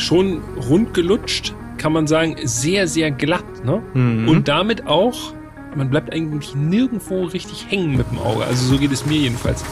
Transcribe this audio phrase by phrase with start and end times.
[0.00, 3.64] schon rund gelutscht, kann man sagen, sehr, sehr glatt.
[3.64, 3.82] Ne?
[3.94, 4.28] Mhm.
[4.28, 5.34] Und damit auch,
[5.76, 8.44] man bleibt eigentlich nirgendwo richtig hängen mit dem Auge.
[8.44, 9.64] Also so geht es mir jedenfalls.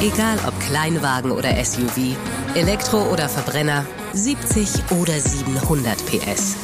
[0.00, 2.16] Egal ob Kleinwagen oder SUV,
[2.54, 4.68] Elektro oder Verbrenner, 70
[5.00, 6.56] oder 700 PS.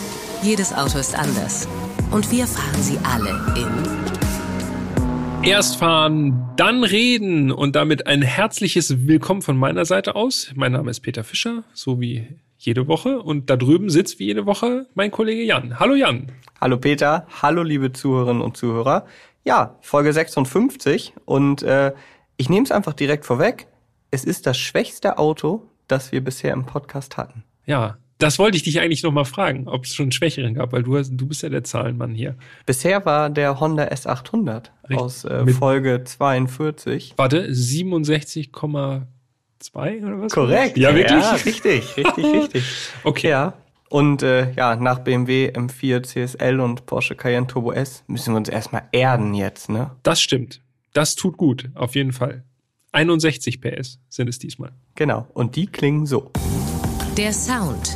[0.43, 1.67] Jedes Auto ist anders.
[2.11, 4.04] Und wir fahren sie alle in.
[5.45, 10.51] Erst fahren, dann reden und damit ein herzliches Willkommen von meiner Seite aus.
[10.55, 13.21] Mein Name ist Peter Fischer, so wie jede Woche.
[13.21, 15.79] Und da drüben sitzt wie jede Woche mein Kollege Jan.
[15.79, 16.33] Hallo Jan.
[16.63, 19.05] Hallo Peter, hallo liebe Zuhörerinnen und Zuhörer.
[19.45, 21.93] Ja, Folge 56 und äh,
[22.39, 23.67] ich nehme es einfach direkt vorweg.
[24.11, 27.45] Es ist das schwächste Auto, das wir bisher im Podcast hatten.
[27.67, 30.73] Ja, das wollte ich dich eigentlich noch mal fragen, ob es schon einen Schwächeren gab,
[30.73, 32.37] weil du, hast, du bist ja der Zahlenmann hier.
[32.67, 34.99] Bisher war der Honda S800 Richtig.
[34.99, 37.15] aus äh, Folge 42.
[37.17, 39.03] Warte, 67,2
[40.05, 40.33] oder was?
[40.33, 40.79] Korrekt.
[40.79, 41.21] Ja, wirklich?
[41.21, 42.65] Ja, richtig, richtig, richtig.
[43.03, 43.31] Okay.
[43.31, 43.55] Ja.
[43.91, 48.49] Und äh, ja, nach BMW M4 CSL und Porsche Cayenne Turbo S müssen wir uns
[48.49, 49.91] erstmal erden jetzt, ne?
[50.03, 50.61] Das stimmt.
[50.93, 52.45] Das tut gut, auf jeden Fall.
[52.93, 54.73] 61 PS sind es diesmal.
[54.95, 56.31] Genau, und die klingen so.
[57.17, 57.95] Der Sound.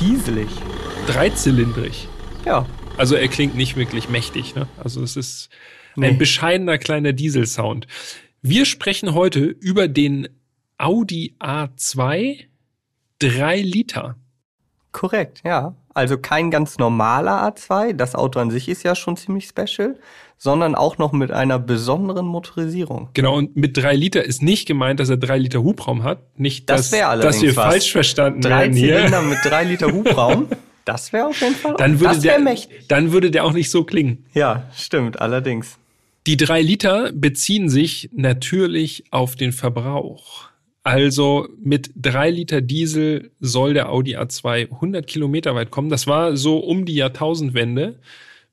[0.00, 0.48] Dieselig.
[1.06, 2.08] Dreizylindrig.
[2.46, 2.64] Ja.
[2.96, 4.54] Also er klingt nicht wirklich mächtig.
[4.54, 4.66] Ne?
[4.82, 5.50] Also es ist
[5.96, 6.06] nee.
[6.06, 7.86] ein bescheidener kleiner Dieselsound.
[8.42, 10.28] Wir sprechen heute über den
[10.76, 12.44] Audi A2
[13.18, 14.14] 3 Liter.
[14.92, 15.74] Korrekt, ja.
[15.92, 19.98] Also kein ganz normaler A2, das Auto an sich ist ja schon ziemlich special,
[20.36, 23.08] sondern auch noch mit einer besonderen Motorisierung.
[23.14, 26.20] Genau, und mit drei Liter ist nicht gemeint, dass er drei Liter Hubraum hat.
[26.38, 27.64] Nicht, das dass, dass wir was.
[27.64, 28.98] falsch verstanden drei werden hier.
[28.98, 30.46] Zylinder mit drei Liter Hubraum.
[30.84, 32.86] Das wäre auf jeden Fall dann würde das der, mächtig.
[32.86, 34.26] Dann würde der auch nicht so klingen.
[34.32, 35.76] Ja, stimmt, allerdings.
[36.28, 40.50] Die drei Liter beziehen sich natürlich auf den Verbrauch.
[40.82, 45.88] Also mit drei Liter Diesel soll der Audi A2 100 Kilometer weit kommen.
[45.88, 47.98] Das war so um die Jahrtausendwende,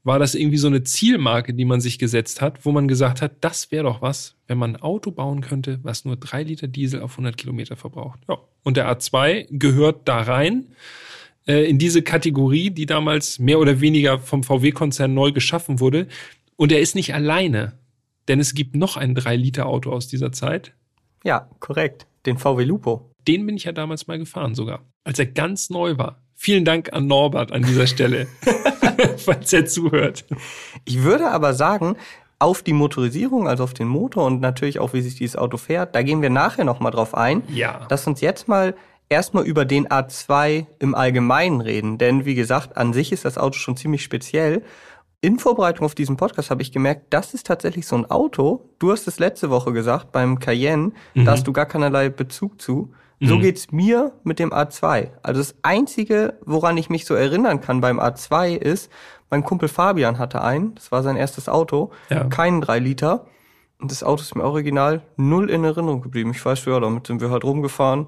[0.05, 3.33] war das irgendwie so eine Zielmarke, die man sich gesetzt hat, wo man gesagt hat,
[3.41, 7.01] das wäre doch was, wenn man ein Auto bauen könnte, was nur drei Liter Diesel
[7.01, 8.21] auf 100 Kilometer verbraucht.
[8.29, 8.37] Ja.
[8.63, 10.67] Und der A2 gehört da rein
[11.45, 16.07] äh, in diese Kategorie, die damals mehr oder weniger vom VW-Konzern neu geschaffen wurde.
[16.57, 17.73] Und er ist nicht alleine,
[18.27, 20.73] denn es gibt noch ein 3-Liter-Auto aus dieser Zeit.
[21.23, 22.07] Ja, korrekt.
[22.25, 23.11] Den VW Lupo.
[23.27, 26.21] Den bin ich ja damals mal gefahren sogar, als er ganz neu war.
[26.35, 28.27] Vielen Dank an Norbert an dieser Stelle,
[29.17, 30.25] falls er zuhört.
[30.85, 31.97] Ich würde aber sagen,
[32.39, 35.95] auf die Motorisierung, also auf den Motor und natürlich auch, wie sich dieses Auto fährt,
[35.95, 37.43] da gehen wir nachher nochmal drauf ein.
[37.53, 37.87] Ja.
[37.89, 38.75] Lass uns jetzt mal
[39.09, 41.97] erstmal über den A2 im Allgemeinen reden.
[41.97, 44.63] Denn wie gesagt, an sich ist das Auto schon ziemlich speziell.
[45.25, 48.69] In Vorbereitung auf diesen Podcast habe ich gemerkt, das ist tatsächlich so ein Auto.
[48.79, 51.25] Du hast es letzte Woche gesagt, beim Cayenne, mhm.
[51.25, 52.93] da hast du gar keinerlei Bezug zu.
[53.21, 53.41] So mhm.
[53.41, 55.09] geht's mir mit dem A2.
[55.23, 58.91] Also das Einzige, woran ich mich so erinnern kann beim A2 ist,
[59.29, 62.25] mein Kumpel Fabian hatte einen, das war sein erstes Auto, ja.
[62.25, 63.25] keinen 3 Liter.
[63.79, 66.31] Und das Auto ist mir original null in Erinnerung geblieben.
[66.31, 68.07] Ich weiß, ja, damit sind wir halt rumgefahren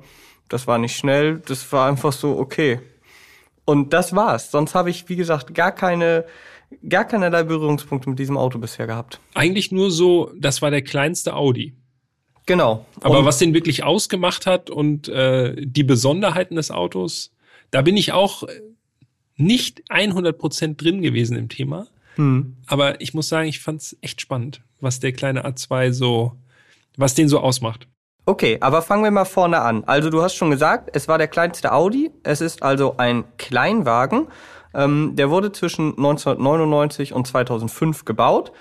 [0.50, 2.80] das war nicht schnell, das war einfach so okay.
[3.66, 4.52] Und das war's.
[4.52, 6.26] Sonst habe ich, wie gesagt, gar keine,
[6.88, 9.20] gar keinerlei Berührungspunkte mit diesem Auto bisher gehabt.
[9.34, 11.74] Eigentlich nur so, das war der kleinste Audi.
[12.46, 12.86] Genau.
[13.02, 17.32] Aber und was den wirklich ausgemacht hat und äh, die Besonderheiten des Autos,
[17.72, 18.44] da bin ich auch
[19.36, 21.88] nicht 100 Prozent drin gewesen im Thema.
[22.16, 22.56] Hm.
[22.66, 26.34] Aber ich muss sagen, ich fand's echt spannend, was der kleine A2 so,
[26.96, 27.88] was den so ausmacht.
[28.26, 29.84] Okay, aber fangen wir mal vorne an.
[29.86, 32.12] Also du hast schon gesagt, es war der kleinste Audi.
[32.24, 34.28] Es ist also ein Kleinwagen.
[34.78, 38.54] Ähm, der wurde zwischen 1999 und 2005 gebaut.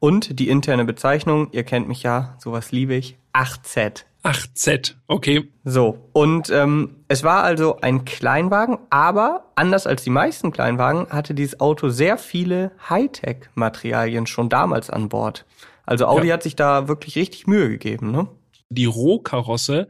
[0.00, 4.04] Und die interne Bezeichnung, ihr kennt mich ja, sowas liebe ich, 8Z.
[4.24, 5.48] 8Z, okay.
[5.64, 11.32] So, und ähm, es war also ein Kleinwagen, aber anders als die meisten Kleinwagen hatte
[11.32, 15.46] dieses Auto sehr viele Hightech-Materialien schon damals an Bord.
[15.86, 16.34] Also Audi ja.
[16.34, 18.26] hat sich da wirklich richtig Mühe gegeben, ne?
[18.68, 19.88] Die Rohkarosse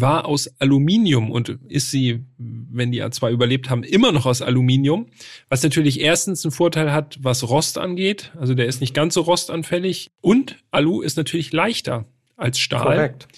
[0.00, 5.06] war aus Aluminium und ist sie, wenn die A2 überlebt haben, immer noch aus Aluminium.
[5.48, 8.32] Was natürlich erstens einen Vorteil hat, was Rost angeht.
[8.38, 10.10] Also der ist nicht ganz so rostanfällig.
[10.20, 12.04] Und Alu ist natürlich leichter
[12.36, 12.82] als Stahl.
[12.82, 13.28] Korrekt.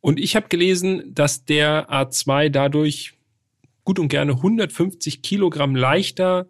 [0.00, 3.14] Und ich habe gelesen, dass der A2 dadurch
[3.84, 6.46] gut und gerne 150 Kilogramm leichter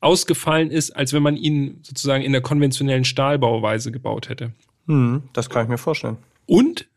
[0.00, 4.52] ausgefallen ist, als wenn man ihn sozusagen in der konventionellen Stahlbauweise gebaut hätte.
[4.86, 6.18] Hm, das kann ich mir vorstellen.
[6.46, 6.88] Und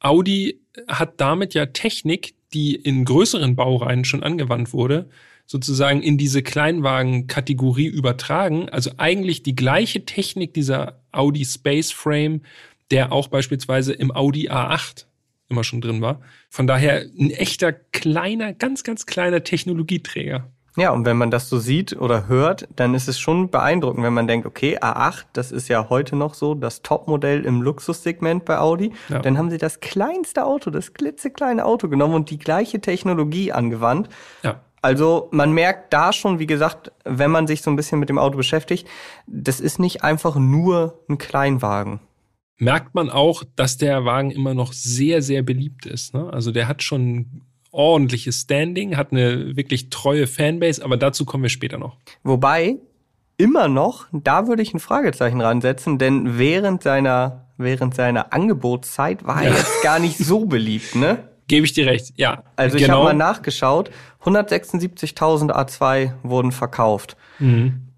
[0.00, 5.08] Audi hat damit ja Technik, die in größeren Baureihen schon angewandt wurde,
[5.46, 8.68] sozusagen in diese Kleinwagen-Kategorie übertragen.
[8.68, 12.42] Also eigentlich die gleiche Technik dieser Audi Space Frame,
[12.90, 15.06] der auch beispielsweise im Audi A8
[15.48, 16.20] immer schon drin war.
[16.48, 20.50] Von daher ein echter kleiner, ganz, ganz kleiner Technologieträger.
[20.76, 24.14] Ja, und wenn man das so sieht oder hört, dann ist es schon beeindruckend, wenn
[24.14, 28.58] man denkt, okay, A8, das ist ja heute noch so das Topmodell im Luxussegment bei
[28.58, 28.92] Audi.
[29.10, 29.18] Ja.
[29.18, 34.08] Dann haben sie das kleinste Auto, das klitzekleine Auto genommen und die gleiche Technologie angewandt.
[34.42, 34.60] Ja.
[34.80, 38.18] Also man merkt da schon, wie gesagt, wenn man sich so ein bisschen mit dem
[38.18, 38.88] Auto beschäftigt,
[39.26, 42.00] das ist nicht einfach nur ein Kleinwagen.
[42.58, 46.14] Merkt man auch, dass der Wagen immer noch sehr, sehr beliebt ist.
[46.14, 46.32] Ne?
[46.32, 47.42] Also der hat schon
[47.72, 51.96] ordentliches Standing, hat eine wirklich treue Fanbase, aber dazu kommen wir später noch.
[52.22, 52.76] Wobei,
[53.38, 59.42] immer noch, da würde ich ein Fragezeichen ransetzen, denn während seiner, während seiner Angebotszeit war
[59.42, 61.28] er jetzt gar nicht so beliebt, ne?
[61.48, 62.44] Gebe ich dir recht, ja.
[62.56, 62.98] Also ich genau.
[62.98, 63.90] habe mal nachgeschaut,
[64.24, 67.16] 176.000 A2 wurden verkauft.
[67.38, 67.88] Mhm.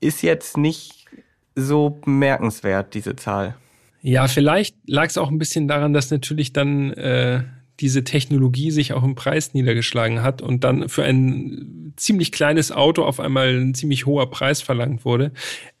[0.00, 1.06] Ist jetzt nicht
[1.54, 3.54] so bemerkenswert, diese Zahl.
[4.02, 7.44] Ja, vielleicht lag es auch ein bisschen daran, dass natürlich dann äh,
[7.80, 13.04] diese Technologie sich auch im Preis niedergeschlagen hat und dann für ein ziemlich kleines Auto
[13.04, 15.32] auf einmal ein ziemlich hoher Preis verlangt wurde.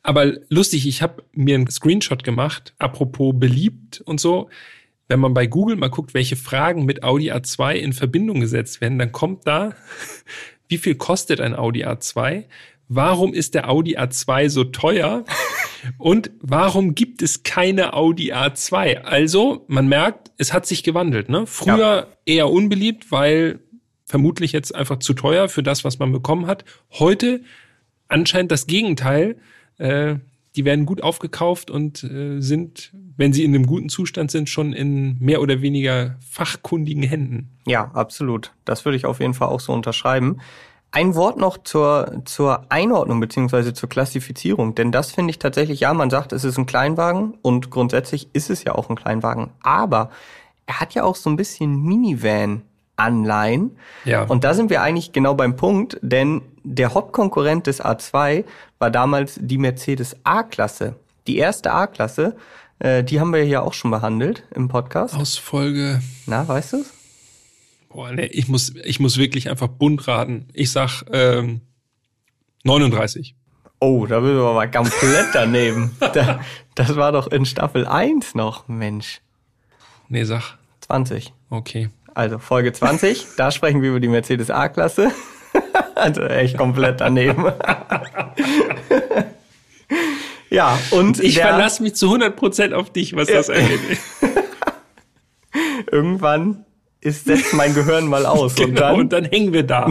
[0.02, 4.48] Aber lustig, ich habe mir einen Screenshot gemacht, apropos beliebt und so.
[5.06, 8.98] Wenn man bei Google mal guckt, welche Fragen mit Audi A2 in Verbindung gesetzt werden,
[8.98, 9.74] dann kommt da,
[10.68, 12.44] wie viel kostet ein Audi A2?
[12.88, 15.24] Warum ist der Audi A2 so teuer?
[15.98, 19.02] Und warum gibt es keine Audi A2?
[19.02, 21.28] Also, man merkt, es hat sich gewandelt.
[21.28, 21.46] Ne?
[21.46, 22.06] Früher ja.
[22.24, 23.60] eher unbeliebt, weil
[24.06, 26.64] vermutlich jetzt einfach zu teuer für das, was man bekommen hat.
[26.90, 27.42] Heute
[28.08, 29.36] anscheinend das Gegenteil.
[29.78, 30.16] Äh,
[30.56, 34.72] die werden gut aufgekauft und äh, sind, wenn sie in einem guten Zustand sind, schon
[34.72, 37.50] in mehr oder weniger fachkundigen Händen.
[37.66, 38.52] Ja, absolut.
[38.64, 40.40] Das würde ich auf jeden Fall auch so unterschreiben.
[40.94, 45.92] Ein Wort noch zur, zur Einordnung beziehungsweise zur Klassifizierung, denn das finde ich tatsächlich, ja,
[45.92, 50.10] man sagt, es ist ein Kleinwagen und grundsätzlich ist es ja auch ein Kleinwagen, aber
[50.66, 52.62] er hat ja auch so ein bisschen Minivan
[52.94, 53.76] Anleihen.
[54.04, 54.22] Ja.
[54.22, 58.44] Und da sind wir eigentlich genau beim Punkt, denn der Hauptkonkurrent des A2
[58.78, 60.94] war damals die Mercedes A-Klasse.
[61.26, 62.36] Die erste A-Klasse,
[62.78, 65.16] äh, die haben wir hier auch schon behandelt im Podcast.
[65.16, 66.00] Aus Folge.
[66.26, 66.84] Na, weißt du
[67.94, 70.48] Boah, nee, ich muss, ich muss wirklich einfach bunt raten.
[70.52, 71.60] Ich sag ähm,
[72.64, 73.36] 39.
[73.78, 75.94] Oh, da bist du aber komplett daneben.
[76.00, 76.40] da,
[76.74, 79.20] das war doch in Staffel 1 noch, Mensch.
[80.08, 80.58] Nee, sag.
[80.80, 81.32] 20.
[81.50, 81.88] Okay.
[82.14, 85.12] Also Folge 20, da sprechen wir über die Mercedes A-Klasse.
[85.94, 87.46] also echt komplett daneben.
[90.50, 93.78] ja, und ich verlasse mich zu 100% auf dich, was das angeht.
[95.92, 96.63] Irgendwann
[97.04, 98.54] ist, setzt mein Gehirn mal aus.
[98.56, 99.88] genau, und, dann, und dann hängen wir da.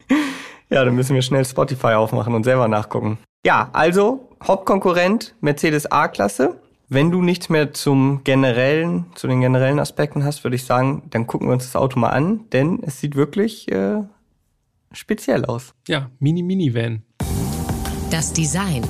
[0.70, 3.18] ja, dann müssen wir schnell Spotify aufmachen und selber nachgucken.
[3.44, 6.60] Ja, also Hauptkonkurrent Mercedes A-Klasse.
[6.88, 11.26] Wenn du nichts mehr zum generellen, zu den generellen Aspekten hast, würde ich sagen, dann
[11.26, 14.02] gucken wir uns das Auto mal an, denn es sieht wirklich äh,
[14.92, 15.74] speziell aus.
[15.86, 17.02] Ja, Mini-Mini-Van.
[18.10, 18.84] Das Design.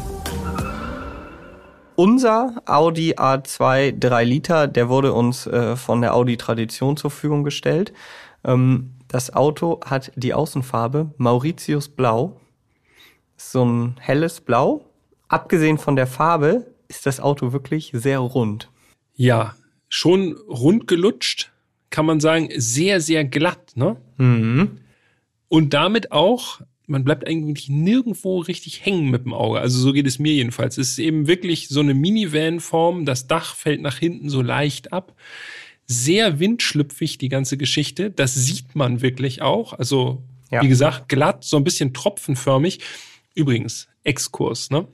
[1.99, 7.43] Unser Audi A2 3 Liter, der wurde uns äh, von der Audi Tradition zur Verfügung
[7.43, 7.93] gestellt.
[8.45, 12.41] Ähm, das Auto hat die Außenfarbe Mauritius Blau.
[13.37, 14.85] So ein helles Blau.
[15.27, 18.71] Abgesehen von der Farbe ist das Auto wirklich sehr rund.
[19.17, 19.57] Ja,
[19.89, 21.51] schon rund gelutscht,
[21.91, 23.97] kann man sagen, sehr, sehr glatt, ne?
[24.19, 24.83] Mhm.
[25.49, 29.61] Und damit auch man bleibt eigentlich nirgendwo richtig hängen mit dem Auge.
[29.61, 30.79] Also so geht es mir jedenfalls.
[30.79, 33.05] Es ist eben wirklich so eine Minivan-Form.
[33.05, 35.15] Das Dach fällt nach hinten so leicht ab.
[35.87, 38.11] Sehr windschlüpfig, die ganze Geschichte.
[38.11, 39.75] Das sieht man wirklich auch.
[39.75, 40.63] Also, ja.
[40.63, 42.81] wie gesagt, glatt, so ein bisschen tropfenförmig.
[43.35, 44.89] Übrigens, Exkurs, ne?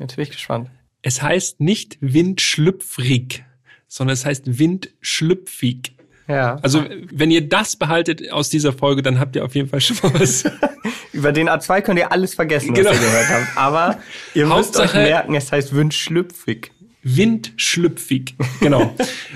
[0.00, 0.70] Jetzt bin ich gespannt.
[1.02, 3.44] Es heißt nicht windschlüpfrig,
[3.86, 5.94] sondern es heißt windschlüpfig.
[6.28, 6.58] Ja.
[6.62, 9.96] Also, wenn ihr das behaltet aus dieser Folge, dann habt ihr auf jeden Fall schon
[10.14, 10.44] was.
[11.12, 12.90] Über den A2 könnt ihr alles vergessen, genau.
[12.90, 13.56] was ihr gehört habt.
[13.56, 13.98] Aber
[14.34, 16.70] ihr müsst euch merken, es heißt windschlüpfig.
[17.02, 18.94] Windschlüpfig, genau.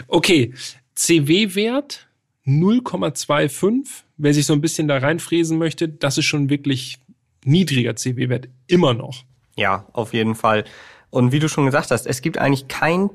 [0.09, 0.55] Okay,
[0.95, 2.07] CW-Wert
[2.47, 3.87] 0,25.
[4.19, 6.99] Wer sich so ein bisschen da reinfräsen möchte, das ist schon wirklich
[7.45, 8.49] niedriger CW-Wert.
[8.67, 9.25] Immer noch.
[9.57, 10.65] Ja, auf jeden Fall.
[11.11, 13.11] Und wie du schon gesagt hast, es gibt eigentlich kein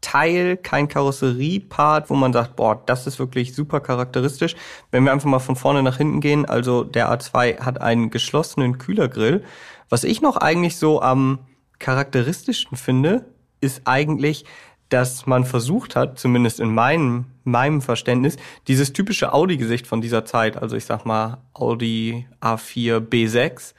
[0.00, 4.56] Teil, kein Karosseriepart, wo man sagt, boah, das ist wirklich super charakteristisch.
[4.90, 8.78] Wenn wir einfach mal von vorne nach hinten gehen, also der A2 hat einen geschlossenen
[8.78, 9.44] Kühlergrill.
[9.88, 11.40] Was ich noch eigentlich so am
[11.78, 13.26] charakteristischsten finde,
[13.60, 14.44] ist eigentlich,
[14.88, 18.36] dass man versucht hat, zumindest in meinem, meinem Verständnis,
[18.68, 23.74] dieses typische Audi-Gesicht von dieser Zeit, also ich sag mal Audi A4 B6.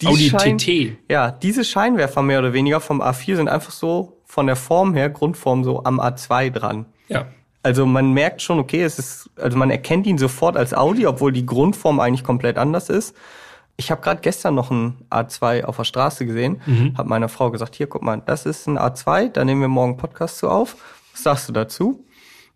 [0.00, 0.96] Die Audi Schein, TT.
[1.08, 5.10] Ja, diese Scheinwerfer mehr oder weniger vom A4 sind einfach so von der Form her,
[5.10, 6.86] Grundform so am A2 dran.
[7.08, 7.26] Ja.
[7.62, 11.32] Also man merkt schon, okay, es ist, also man erkennt ihn sofort als Audi, obwohl
[11.32, 13.14] die Grundform eigentlich komplett anders ist.
[13.76, 16.96] Ich habe gerade gestern noch ein A2 auf der Straße gesehen, mhm.
[16.96, 19.98] habe meiner Frau gesagt, hier, guck mal, das ist ein A2, da nehmen wir morgen
[19.98, 20.76] Podcast zu auf.
[21.12, 22.02] Was sagst du dazu?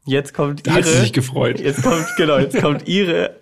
[0.06, 0.78] Jetzt kommt da ihre.
[0.78, 1.60] Hat sie sich gefreut.
[1.60, 3.36] Jetzt kommt, genau, jetzt kommt ihre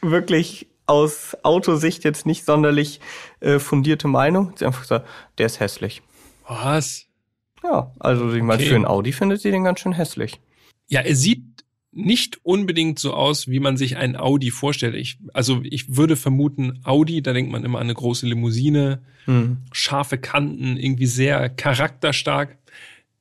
[0.00, 3.00] wirklich aus Autosicht jetzt nicht sonderlich
[3.40, 4.52] äh, fundierte Meinung.
[4.54, 6.02] Sie einfach gesagt, der ist hässlich.
[6.46, 7.09] Was?
[7.62, 8.70] Ja, also ich meine, okay.
[8.70, 10.40] für ein Audi findet sie den ganz schön hässlich.
[10.88, 14.94] Ja, er sieht nicht unbedingt so aus, wie man sich einen Audi vorstellt.
[14.94, 19.58] Ich, also ich würde vermuten, Audi, da denkt man immer an eine große Limousine, hm.
[19.72, 22.56] scharfe Kanten, irgendwie sehr charakterstark.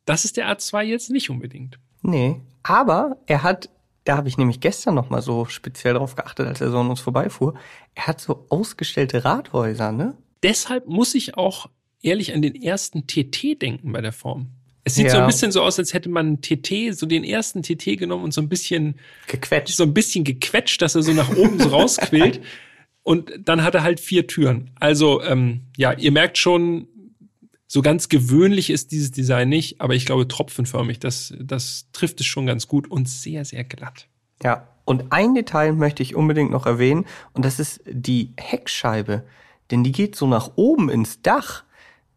[0.05, 1.79] Das ist der A2 jetzt nicht unbedingt.
[2.01, 3.69] Nee, aber er hat,
[4.03, 6.89] da habe ich nämlich gestern noch mal so speziell drauf geachtet, als er so an
[6.89, 7.55] uns vorbeifuhr,
[7.95, 10.15] er hat so ausgestellte Rathäuser, ne?
[10.43, 11.69] Deshalb muss ich auch
[12.01, 14.47] ehrlich an den ersten TT denken bei der Form.
[14.83, 15.11] Es sieht ja.
[15.11, 18.23] so ein bisschen so aus, als hätte man einen TT, so den ersten TT genommen
[18.23, 18.95] und so ein bisschen
[19.27, 19.75] gequetscht.
[19.75, 22.41] So ein bisschen gequetscht, dass er so nach oben so rausquillt.
[23.03, 24.71] Und dann hat er halt vier Türen.
[24.79, 26.87] Also, ähm, ja, ihr merkt schon,
[27.67, 32.25] so ganz gewöhnlich ist dieses Design nicht, aber ich glaube tropfenförmig, das, das trifft es
[32.25, 34.07] schon ganz gut und sehr, sehr glatt.
[34.41, 39.23] Ja, und ein Detail möchte ich unbedingt noch erwähnen, und das ist die Heckscheibe.
[39.69, 41.63] Denn die geht so nach oben ins Dach.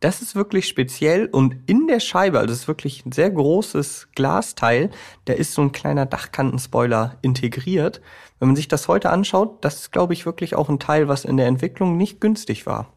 [0.03, 4.09] Das ist wirklich speziell und in der Scheibe, also das ist wirklich ein sehr großes
[4.17, 4.91] Glasteil,
[5.27, 8.01] da ist so ein kleiner Dachkantenspoiler integriert.
[8.41, 11.25] Wenn man sich das heute anschaut, das ist, glaube ich, wirklich auch ein Teil, was
[11.25, 12.93] in der Entwicklung nicht günstig war.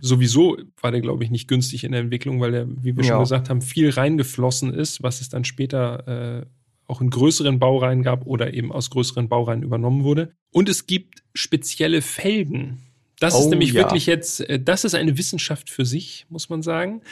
[0.00, 3.12] Sowieso war der, glaube ich, nicht günstig in der Entwicklung, weil er, wie wir ja.
[3.12, 6.46] schon gesagt haben, viel reingeflossen ist, was es dann später äh,
[6.86, 10.32] auch in größeren Baureihen gab oder eben aus größeren Baureihen übernommen wurde.
[10.52, 12.80] Und es gibt spezielle Felgen
[13.18, 13.82] das oh, ist nämlich ja.
[13.82, 17.02] wirklich jetzt, äh, das ist eine Wissenschaft für sich, muss man sagen.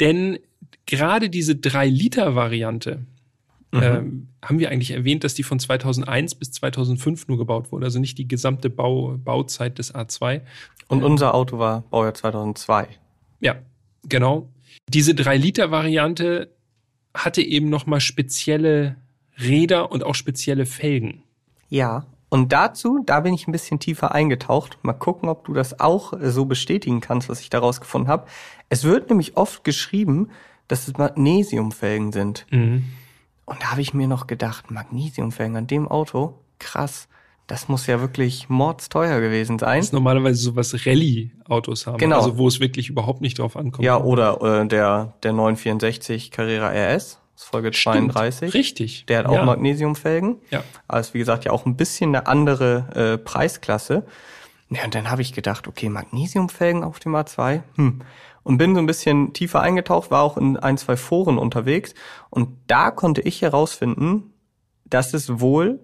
[0.00, 0.38] Denn
[0.84, 3.04] gerade diese 3-Liter-Variante,
[3.72, 3.82] mhm.
[3.82, 7.98] ähm, haben wir eigentlich erwähnt, dass die von 2001 bis 2005 nur gebaut wurde, also
[7.98, 10.42] nicht die gesamte Bau, Bauzeit des A2.
[10.88, 12.88] Und unser Auto war Baujahr 2002.
[13.40, 13.56] Ja,
[14.04, 14.48] genau.
[14.88, 16.52] Diese 3-Liter-Variante
[17.14, 18.96] hatte eben nochmal spezielle
[19.38, 21.22] Räder und auch spezielle Felgen.
[21.68, 24.78] Ja, und dazu, da bin ich ein bisschen tiefer eingetaucht.
[24.82, 28.26] Mal gucken, ob du das auch so bestätigen kannst, was ich daraus gefunden habe.
[28.68, 30.30] Es wird nämlich oft geschrieben,
[30.66, 32.46] dass es Magnesiumfelgen sind.
[32.50, 32.84] Mhm.
[33.44, 37.08] Und da habe ich mir noch gedacht, Magnesiumfelgen an dem Auto, krass.
[37.46, 39.78] Das muss ja wirklich mordsteuer gewesen sein.
[39.78, 41.98] Das ist normalerweise so was Rallye-Autos haben.
[41.98, 42.16] Genau.
[42.16, 43.84] Also wo es wirklich überhaupt nicht drauf ankommt.
[43.84, 47.20] Ja, oder äh, der, der 964 Carrera RS.
[47.36, 48.54] Das ist Folge Stimmt, 32.
[48.54, 49.04] Richtig.
[49.06, 49.44] Der hat auch ja.
[49.44, 50.36] Magnesiumfelgen.
[50.50, 50.64] Ja.
[50.98, 54.06] Ist, wie gesagt, ja auch ein bisschen eine andere äh, Preisklasse.
[54.70, 57.60] Ja, und dann habe ich gedacht, okay, Magnesiumfelgen auf dem A2.
[57.76, 58.00] Hm.
[58.42, 61.94] Und bin so ein bisschen tiefer eingetaucht, war auch in ein, zwei Foren unterwegs.
[62.30, 64.32] Und da konnte ich herausfinden,
[64.86, 65.80] dass es wohl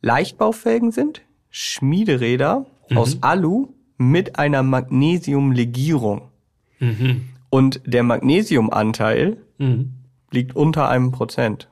[0.00, 2.98] Leichtbaufelgen sind, Schmiederäder mhm.
[2.98, 6.30] aus Alu mit einer Magnesiumlegierung.
[6.80, 7.28] Mhm.
[7.50, 10.01] Und der Magnesiumanteil mhm
[10.32, 11.68] liegt unter einem Prozent.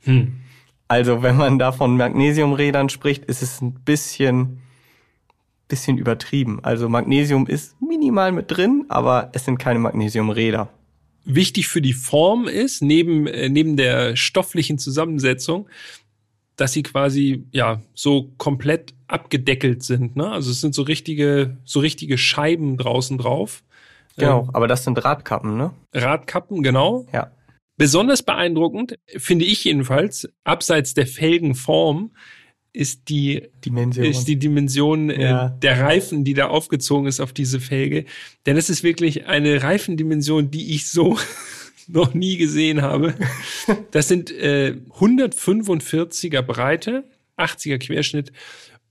[0.00, 0.40] Hm.
[0.88, 4.60] Also wenn man da von Magnesiumrädern spricht, ist es ein bisschen,
[5.68, 6.58] bisschen übertrieben.
[6.64, 10.68] Also Magnesium ist minimal mit drin, aber es sind keine Magnesiumräder.
[11.24, 15.68] Wichtig für die Form ist, neben, äh, neben der stofflichen Zusammensetzung,
[16.56, 20.16] dass sie quasi ja so komplett abgedeckelt sind.
[20.16, 20.30] Ne?
[20.30, 23.62] Also es sind so richtige, so richtige Scheiben draußen drauf.
[24.16, 25.72] Genau, ähm, aber das sind Radkappen, ne?
[25.94, 27.06] Radkappen, genau.
[27.12, 27.30] Ja.
[27.80, 32.10] Besonders beeindruckend, finde ich jedenfalls, abseits der Felgenform,
[32.74, 35.46] ist die Dimension, ist die Dimension äh, ja.
[35.46, 38.04] äh, der Reifen, die da aufgezogen ist auf diese Felge.
[38.44, 41.16] Denn es ist wirklich eine Reifendimension, die ich so
[41.88, 43.14] noch nie gesehen habe.
[43.92, 47.04] Das sind äh, 145er Breite,
[47.38, 48.30] 80er Querschnitt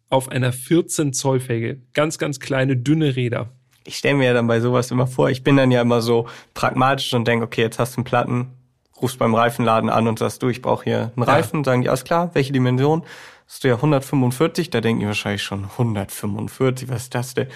[0.10, 1.80] auf einer 14 Zoll Felge.
[1.94, 3.52] Ganz, ganz kleine, dünne Räder.
[3.86, 6.28] Ich stelle mir ja dann bei sowas immer vor, ich bin dann ja immer so
[6.56, 8.48] pragmatisch und denke, okay, jetzt hast du einen Platten,
[9.02, 11.64] rufst beim Reifenladen an und sagst, du, ich brauche hier einen Reifen, ja.
[11.66, 13.04] sagen die, alles klar, welche Dimension?
[13.48, 17.48] Hast du ja 145, da denken die wahrscheinlich schon 145, was ist das denn?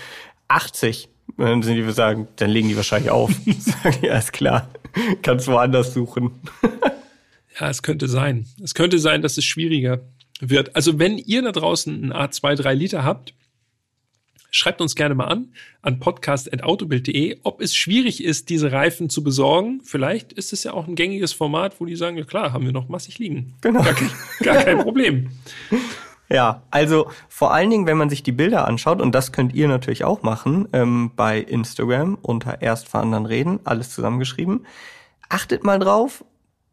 [0.47, 1.09] 80.
[1.38, 3.31] Dann sind die sagen, dann legen die wahrscheinlich auf.
[3.59, 4.69] sagen die, alles klar,
[5.21, 6.31] kannst woanders suchen.
[7.59, 8.45] ja, es könnte sein.
[8.63, 10.01] Es könnte sein, dass es schwieriger
[10.39, 10.75] wird.
[10.75, 13.33] Also wenn ihr da draußen ein A2 3 Liter habt,
[14.55, 15.48] Schreibt uns gerne mal an
[15.81, 19.81] an podcast.autobild.de, ob es schwierig ist, diese Reifen zu besorgen.
[19.83, 22.72] Vielleicht ist es ja auch ein gängiges Format, wo die sagen, ja klar, haben wir
[22.72, 23.55] noch massig liegen.
[23.62, 23.81] Genau.
[23.81, 24.12] Gar kein,
[24.43, 25.29] gar kein Problem.
[26.29, 29.67] Ja, also vor allen Dingen, wenn man sich die Bilder anschaut, und das könnt ihr
[29.67, 34.65] natürlich auch machen, ähm, bei Instagram unter erst vor anderen reden, alles zusammengeschrieben.
[35.29, 36.24] Achtet mal drauf,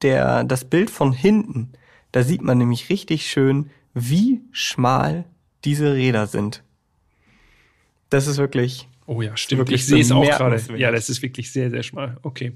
[0.02, 1.72] der, das Bild von hinten,
[2.12, 5.24] da sieht man nämlich richtig schön, wie schmal
[5.64, 6.62] diese Räder sind.
[8.10, 8.86] Das ist wirklich.
[9.06, 9.60] Oh ja, stimmt.
[9.60, 10.60] Wirklich Ich sehe es auch gerade.
[10.76, 12.18] Ja, das ist wirklich sehr, sehr schmal.
[12.22, 12.52] Okay.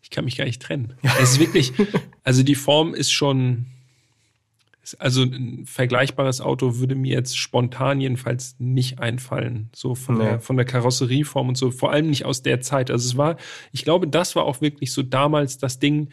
[0.00, 0.94] Ich kann mich gar nicht trennen.
[1.20, 1.72] Es ist wirklich,
[2.22, 3.66] also die Form ist schon,
[4.98, 9.68] also ein vergleichbares Auto würde mir jetzt spontan jedenfalls nicht einfallen.
[9.74, 10.24] So von, Nee.
[10.24, 11.70] der, von der Karosserieform und so.
[11.70, 12.90] Vor allem nicht aus der Zeit.
[12.90, 13.36] Also es war,
[13.72, 16.08] ich glaube, das war auch wirklich so damals das Ding,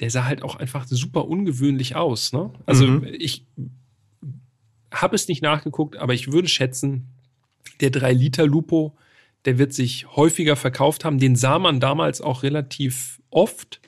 [0.00, 2.32] der sah halt auch einfach super ungewöhnlich aus.
[2.32, 2.50] Ne?
[2.66, 3.06] Also Mhm.
[3.18, 3.46] ich
[4.92, 7.08] habe es nicht nachgeguckt, aber ich würde schätzen,
[7.80, 8.94] der 3-Liter-Lupo,
[9.44, 11.18] der wird sich häufiger verkauft haben.
[11.18, 13.80] Den sah man damals auch relativ oft.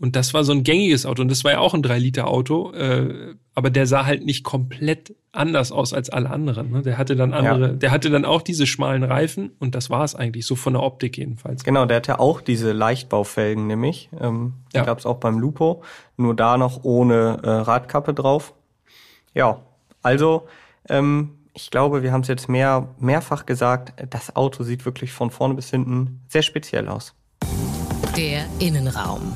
[0.00, 1.22] Und das war so ein gängiges Auto.
[1.22, 2.72] Und das war ja auch ein 3-Liter-Auto.
[2.72, 6.70] Äh, aber der sah halt nicht komplett anders aus als alle anderen.
[6.70, 6.82] Ne?
[6.82, 7.72] Der hatte dann andere, Ja.
[7.74, 9.50] der hatte dann auch diese schmalen Reifen.
[9.58, 11.64] Und das war es eigentlich, so von der Optik jedenfalls.
[11.64, 14.08] Genau, der hat ja auch diese Leichtbaufelgen nämlich.
[14.20, 14.84] Ähm, die Ja.
[14.84, 15.82] gab's auch beim Lupo,
[16.16, 18.54] nur da noch ohne äh, Radkappe drauf.
[19.34, 19.60] Ja,
[20.08, 20.48] also
[20.88, 25.30] ähm, ich glaube, wir haben es jetzt mehr, mehrfach gesagt, das Auto sieht wirklich von
[25.30, 27.14] vorne bis hinten sehr speziell aus.
[28.16, 29.34] Der Innenraum.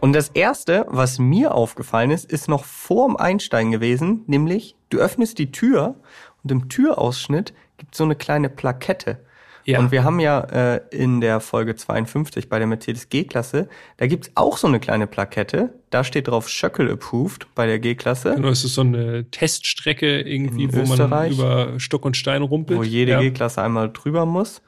[0.00, 5.38] Und das erste, was mir aufgefallen ist, ist noch vorm Einsteigen gewesen, nämlich du öffnest
[5.38, 5.94] die Tür
[6.42, 9.24] und im Türausschnitt gibt es so eine kleine Plakette.
[9.64, 9.78] Ja.
[9.78, 14.32] Und wir haben ja äh, in der Folge 52 bei der Mercedes G-Klasse, da gibt's
[14.34, 15.72] auch so eine kleine Plakette.
[15.90, 20.64] Da steht drauf Schöckel approved bei der G-Klasse, Genau, es ist so eine Teststrecke irgendwie,
[20.64, 21.32] In wo man Österreich.
[21.32, 22.78] über Stock und Stein rumpelt.
[22.78, 23.20] wo jede ja.
[23.20, 24.62] G-Klasse einmal drüber muss.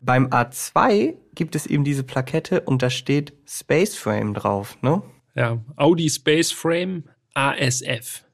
[0.00, 4.76] Beim A2 gibt es eben diese Plakette und da steht Space Frame drauf.
[4.82, 5.02] Ne?
[5.34, 8.24] Ja, Audi Space Frame ASF.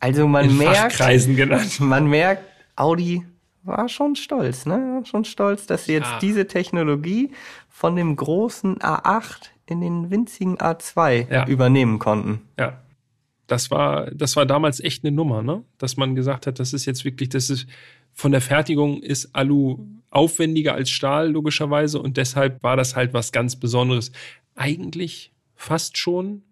[0.00, 2.42] Also man In merkt, man merkt,
[2.76, 3.24] Audi
[3.62, 5.02] war schon stolz, ne?
[5.04, 6.18] Schon stolz, dass sie jetzt Ja.
[6.20, 7.32] diese Technologie
[7.68, 11.46] von dem großen A8 in den winzigen A2 Ja.
[11.46, 12.42] übernehmen konnten.
[12.58, 12.80] Ja.
[13.46, 15.62] Das war, das war damals echt eine Nummer, ne?
[15.78, 17.66] Dass man gesagt hat, das ist jetzt wirklich, das ist
[18.12, 19.78] von der Fertigung ist Alu
[20.10, 24.10] aufwendiger als Stahl, logischerweise, und deshalb war das halt was ganz Besonderes.
[24.54, 26.42] Eigentlich fast schon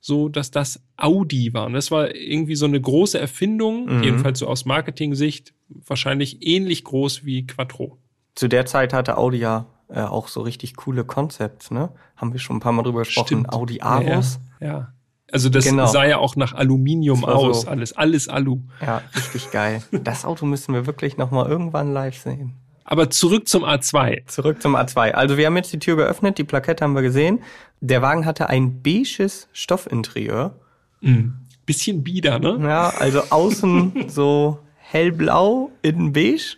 [0.00, 1.66] so, dass das Audi war.
[1.66, 4.02] Und das war irgendwie so eine große Erfindung, Mhm.
[4.02, 7.98] jedenfalls so aus Marketing-Sicht, wahrscheinlich ähnlich groß wie Quattro.
[8.34, 11.90] Zu der Zeit hatte Audi ja äh, auch so richtig coole Concepts, ne?
[12.16, 13.26] Haben wir schon ein paar Mal drüber gesprochen.
[13.26, 13.52] Stimmt.
[13.52, 14.38] Audi Aros.
[14.60, 14.88] Ja, ja.
[15.32, 15.86] Also das Genau.
[15.86, 18.60] sah ja auch nach Aluminium aus, so- alles, alles Alu.
[18.80, 19.82] Ja, richtig geil.
[19.90, 22.54] Das Auto müssen wir wirklich noch mal irgendwann live sehen.
[22.84, 24.26] Aber zurück zum A2.
[24.26, 25.12] Zurück zum A2.
[25.12, 27.40] Also wir haben jetzt die Tür geöffnet, die Plakette haben wir gesehen.
[27.80, 30.54] Der Wagen hatte ein beiges Stoffinterieur.
[31.00, 31.34] Mhm.
[31.66, 32.58] Bisschen bieder, ne?
[32.62, 36.56] Ja, also außen so hellblau, innen beige.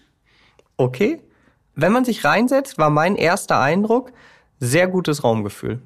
[0.76, 1.20] Okay.
[1.76, 4.12] Wenn man sich reinsetzt, war mein erster Eindruck
[4.58, 5.82] sehr gutes Raumgefühl.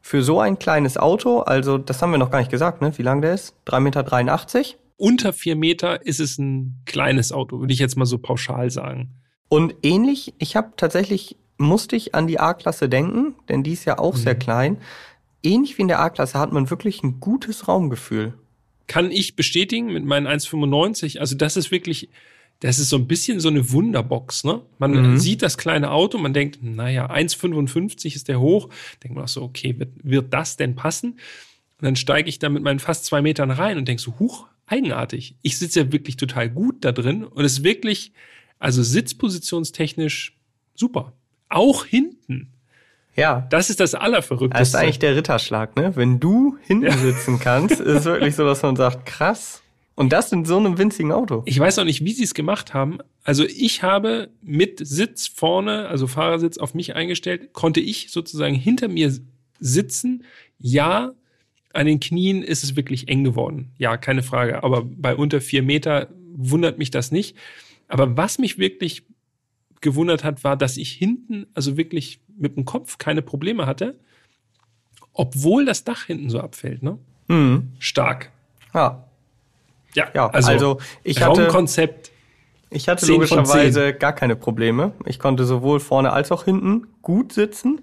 [0.00, 2.96] Für so ein kleines Auto, also das haben wir noch gar nicht gesagt, ne?
[2.96, 3.54] Wie lang der ist?
[3.66, 4.78] 3,83 Meter.
[4.96, 9.10] Unter vier Meter ist es ein kleines Auto, würde ich jetzt mal so pauschal sagen.
[9.48, 13.98] Und ähnlich, ich habe tatsächlich, musste ich an die A-Klasse denken, denn die ist ja
[13.98, 14.78] auch sehr klein.
[15.42, 18.34] Ähnlich wie in der A-Klasse hat man wirklich ein gutes Raumgefühl.
[18.86, 21.18] Kann ich bestätigen mit meinen 1,95.
[21.18, 22.08] Also das ist wirklich,
[22.60, 24.62] das ist so ein bisschen so eine Wunderbox, ne?
[24.78, 25.18] Man Mhm.
[25.18, 28.68] sieht das kleine Auto, man denkt, naja, 1,55 ist der hoch.
[29.02, 31.12] Denkt man auch so, okay, wird, wird das denn passen?
[31.12, 34.46] Und dann steige ich da mit meinen fast zwei Metern rein und denk so, huch,
[34.66, 35.36] eigenartig.
[35.42, 38.12] Ich sitze ja wirklich total gut da drin und es ist wirklich,
[38.58, 40.36] also sitzpositionstechnisch
[40.74, 41.12] super.
[41.48, 42.52] Auch hinten.
[43.16, 44.60] Ja, Das ist das Allerverrückteste.
[44.60, 45.96] das ist eigentlich der Ritterschlag, ne?
[45.96, 49.62] Wenn du hinten sitzen kannst, ist wirklich so, dass man sagt, krass.
[49.98, 51.42] Und das in so einem winzigen Auto.
[51.44, 52.98] Ich weiß auch nicht, wie sie es gemacht haben.
[53.24, 58.86] Also ich habe mit Sitz vorne, also Fahrersitz auf mich eingestellt, konnte ich sozusagen hinter
[58.86, 59.12] mir
[59.58, 60.22] sitzen.
[60.56, 61.14] Ja,
[61.72, 63.72] an den Knien ist es wirklich eng geworden.
[63.76, 64.62] Ja, keine Frage.
[64.62, 67.36] Aber bei unter vier Meter wundert mich das nicht.
[67.88, 69.02] Aber was mich wirklich
[69.80, 73.98] gewundert hat, war, dass ich hinten, also wirklich mit dem Kopf keine Probleme hatte,
[75.12, 76.84] obwohl das Dach hinten so abfällt.
[76.84, 76.98] Ne?
[77.28, 77.72] Hm.
[77.80, 78.30] Stark.
[78.72, 79.07] Ja.
[79.98, 82.10] Ja, Ja, also ich hatte- Raumkonzept
[82.70, 84.92] Ich hatte 10 von logischerweise gar keine Probleme.
[85.06, 87.80] Ich konnte sowohl vorne als auch hinten gut sitzen.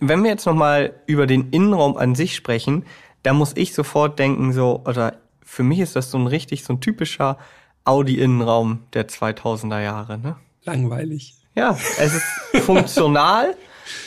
[0.00, 2.84] Wenn wir jetzt nochmal über den Innenraum an sich sprechen,
[3.24, 6.74] da muss ich sofort denken, so, oder für mich ist das so ein richtig, so
[6.74, 7.36] ein typischer
[7.84, 10.36] Audi-Innenraum der 2000er Jahre, ne?
[10.64, 11.34] Langweilig.
[11.54, 13.56] Ja, es ist funktional,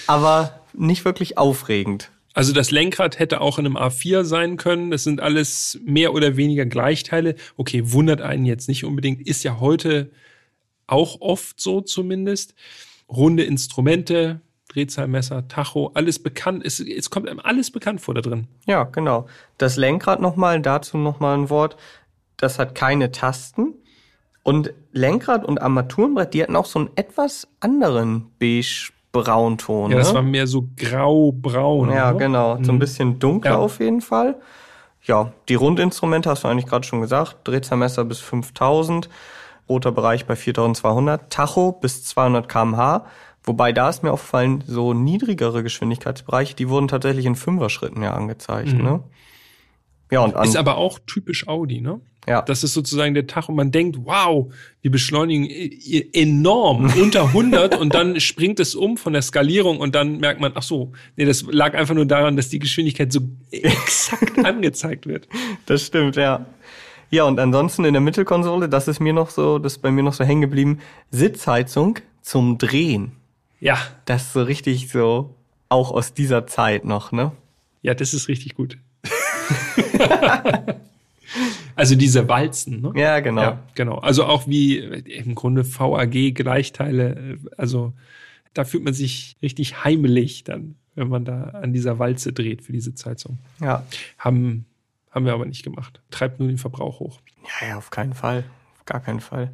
[0.08, 2.10] aber nicht wirklich aufregend.
[2.34, 4.92] Also das Lenkrad hätte auch in einem A4 sein können.
[4.92, 7.36] Das sind alles mehr oder weniger Gleichteile.
[7.58, 9.28] Okay, wundert einen jetzt nicht unbedingt.
[9.28, 10.12] Ist ja heute
[10.88, 12.56] auch oft so zumindest.
[13.10, 14.40] Runde Instrumente,
[14.70, 16.66] Drehzahlmesser, Tacho, alles bekannt.
[16.66, 18.48] Es, es kommt einem alles bekannt vor da drin.
[18.66, 19.28] Ja, genau.
[19.58, 21.76] Das Lenkrad nochmal, dazu nochmal ein Wort.
[22.38, 23.74] Das hat keine Tasten.
[24.44, 29.92] Und Lenkrad und Armaturenbrett, die hatten auch so einen etwas anderen beige Braunton.
[29.92, 30.16] Ja, das ne?
[30.16, 31.90] war mehr so grau-braun.
[31.92, 32.20] Ja, oder?
[32.20, 32.58] genau.
[32.64, 32.80] So ein Mhm.
[32.80, 33.58] bisschen dunkler Ja.
[33.58, 34.36] auf jeden Fall.
[35.04, 37.38] Ja, die Rundinstrumente hast du eigentlich gerade schon gesagt.
[37.46, 39.10] Drehzahlmesser bis 5000.
[39.70, 41.30] Roter Bereich bei 4200.
[41.32, 43.06] Tacho bis 200 kmh.
[43.44, 48.74] Wobei da ist mir aufgefallen, so niedrigere Geschwindigkeitsbereiche, die wurden tatsächlich in Fünfer-Schritten ja angezeigt.
[48.74, 48.84] Mhm.
[48.84, 49.00] Ne?
[50.12, 52.02] Ja, und an, Ist aber auch typisch Audi, ne?
[52.28, 52.42] Ja.
[52.42, 55.48] Das ist sozusagen der Tag und man denkt, wow, wir beschleunigen
[56.14, 60.52] enorm unter 100 und dann springt es um von der Skalierung und dann merkt man,
[60.56, 65.28] ach so, nee, das lag einfach nur daran, dass die Geschwindigkeit so exakt angezeigt wird.
[65.66, 66.46] Das stimmt, ja.
[67.10, 70.04] Ja, und ansonsten in der Mittelkonsole, das ist mir noch so, das ist bei mir
[70.04, 70.80] noch so hängen geblieben,
[71.10, 73.14] Sitzheizung zum Drehen.
[73.60, 75.36] Ja, Das ist so richtig so,
[75.70, 77.32] auch aus dieser Zeit noch, ne?
[77.82, 78.78] ja, das ist richtig gut.
[81.76, 82.94] also diese Walzen, ne?
[82.96, 83.42] Ja, genau.
[83.42, 83.98] Ja, genau.
[84.00, 87.94] Also auch wie im Grunde VAG Gleichteile, äh, also
[88.54, 92.74] da fühlt man sich richtig heimelig dann, wenn man da an dieser Walze dreht für
[92.74, 93.40] diese Zeitung.
[93.60, 93.86] Ja.
[94.18, 94.66] Haben,
[95.10, 96.02] haben wir aber nicht gemacht.
[96.12, 97.22] Treibt nur den Verbrauch hoch.
[97.62, 98.44] Ja, ja, auf keinen Fall.
[98.78, 99.54] Auf gar keinen Fall.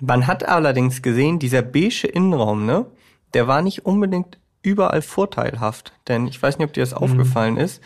[0.00, 2.86] Man hat allerdings gesehen, dieser beige Innenraum, ne,
[3.34, 5.92] der war nicht unbedingt überall vorteilhaft.
[6.08, 7.82] Denn ich weiß nicht, ob dir das aufgefallen ist.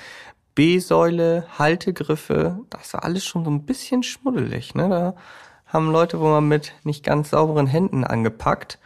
[0.54, 4.74] B-Säule, Haltegriffe, das war alles schon so ein bisschen schmuddelig.
[4.74, 4.88] Ne?
[4.88, 5.14] Da
[5.66, 8.78] haben Leute wohl mal mit nicht ganz sauberen Händen angepackt.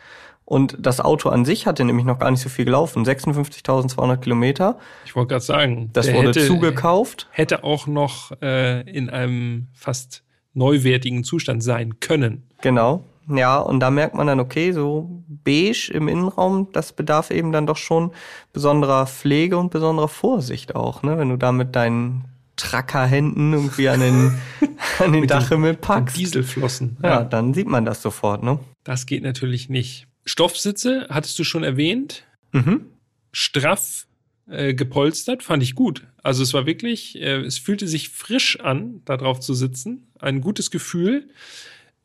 [0.44, 3.04] Und das Auto an sich hatte nämlich noch gar nicht so viel gelaufen.
[3.04, 4.78] 56.200 Kilometer.
[5.04, 7.26] Ich wollte gerade sagen, Das wurde hätte, zugekauft.
[7.32, 10.22] hätte auch noch äh, in einem fast
[10.54, 12.44] neuwertigen Zustand sein können.
[12.62, 13.04] Genau.
[13.28, 17.66] Ja, und da merkt man dann, okay, so beige im Innenraum, das bedarf eben dann
[17.66, 18.12] doch schon
[18.52, 21.18] besonderer Pflege und besonderer Vorsicht auch, ne?
[21.18, 22.24] Wenn du da mit deinen
[22.56, 24.38] Trackerhänden irgendwie an den,
[24.98, 26.16] an den Dachhimmel packst.
[26.16, 26.96] Dieselflossen.
[27.02, 28.58] Ja, dann sieht man das sofort, ne?
[28.84, 30.06] Das geht natürlich nicht.
[30.24, 32.86] Stoffsitze, hattest du schon erwähnt, Mhm.
[33.32, 34.06] straff
[34.48, 36.06] äh, gepolstert, fand ich gut.
[36.22, 40.06] Also es war wirklich, äh, es fühlte sich frisch an, da drauf zu sitzen.
[40.20, 41.28] Ein gutes Gefühl.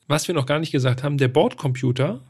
[0.07, 2.21] Was wir noch gar nicht gesagt haben, der Bordcomputer,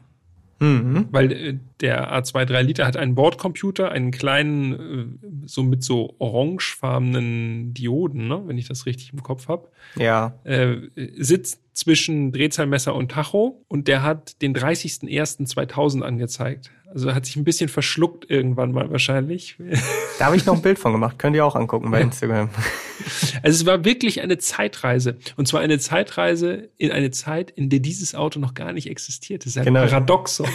[0.60, 1.08] Mhm.
[1.10, 6.14] weil äh, der A2 3 Liter hat einen Bordcomputer, einen kleinen, äh, so mit so
[6.20, 9.68] orangefarbenen Dioden, ne, wenn ich das richtig im Kopf habe.
[9.96, 10.38] Ja.
[10.44, 10.76] Äh,
[11.16, 16.70] sitzt zwischen Drehzahlmesser und Tacho und der hat den 30.01.2000 angezeigt.
[16.92, 19.56] Also hat sich ein bisschen verschluckt irgendwann mal wahrscheinlich.
[20.18, 21.18] Da habe ich noch ein Bild von gemacht.
[21.18, 22.48] Könnt ihr auch angucken bei Instagram.
[23.42, 25.16] Also es war wirklich eine Zeitreise.
[25.36, 29.42] Und zwar eine Zeitreise in eine Zeit, in der dieses Auto noch gar nicht existiert.
[29.44, 29.80] Das ist ein Genau.
[29.80, 30.46] Paradoxon.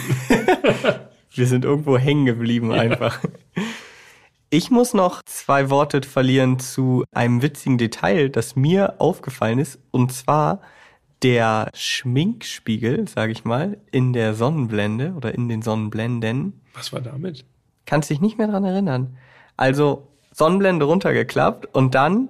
[1.34, 3.20] Wir sind irgendwo hängen geblieben einfach.
[4.48, 9.78] Ich muss noch zwei Worte verlieren zu einem witzigen Detail, das mir aufgefallen ist.
[9.90, 10.62] Und zwar
[11.22, 16.60] der Schminkspiegel, sage ich mal, in der Sonnenblende oder in den Sonnenblenden.
[16.74, 17.44] Was war damit?
[17.86, 19.16] Kannst dich nicht mehr dran erinnern.
[19.56, 22.28] Also Sonnenblende runtergeklappt und dann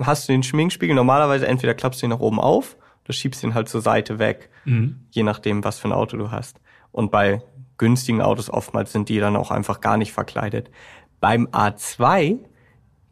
[0.00, 0.94] hast du den Schminkspiegel.
[0.94, 4.50] Normalerweise entweder klappst du ihn nach oben auf oder schiebst ihn halt zur Seite weg
[5.10, 6.60] je nachdem, was für ein Auto du hast.
[6.92, 7.42] Und bei
[7.78, 10.70] günstigen Autos oftmals sind die dann auch einfach gar nicht verkleidet.
[11.20, 12.38] Beim A2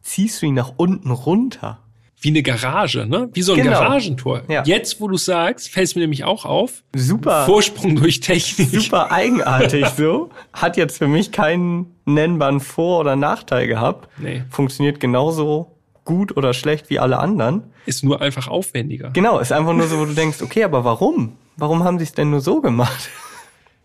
[0.03, 1.81] ziehst du ihn nach unten runter.
[2.27, 3.29] Wie eine Garage, ne?
[3.35, 3.71] Wie so ein Genau.
[3.79, 4.43] Garagentor.
[4.49, 4.65] Ja.
[4.65, 6.83] Jetzt, wo du sagst, fällt es mir nämlich auch auf.
[6.97, 8.69] Super, Vorsprung durch Technik.
[8.71, 10.31] super eigenartig so.
[10.53, 14.09] Hat jetzt für mich keinen nennbaren Vor- oder Nachteil gehabt.
[14.19, 14.43] Nee.
[14.51, 17.62] Funktioniert genauso gut oder schlecht wie alle anderen.
[17.87, 19.11] Ist nur einfach aufwendiger.
[19.12, 21.37] Genau, ist einfach nur so, wo du denkst, okay, aber warum?
[21.57, 23.09] Warum haben sie es denn nur so gemacht?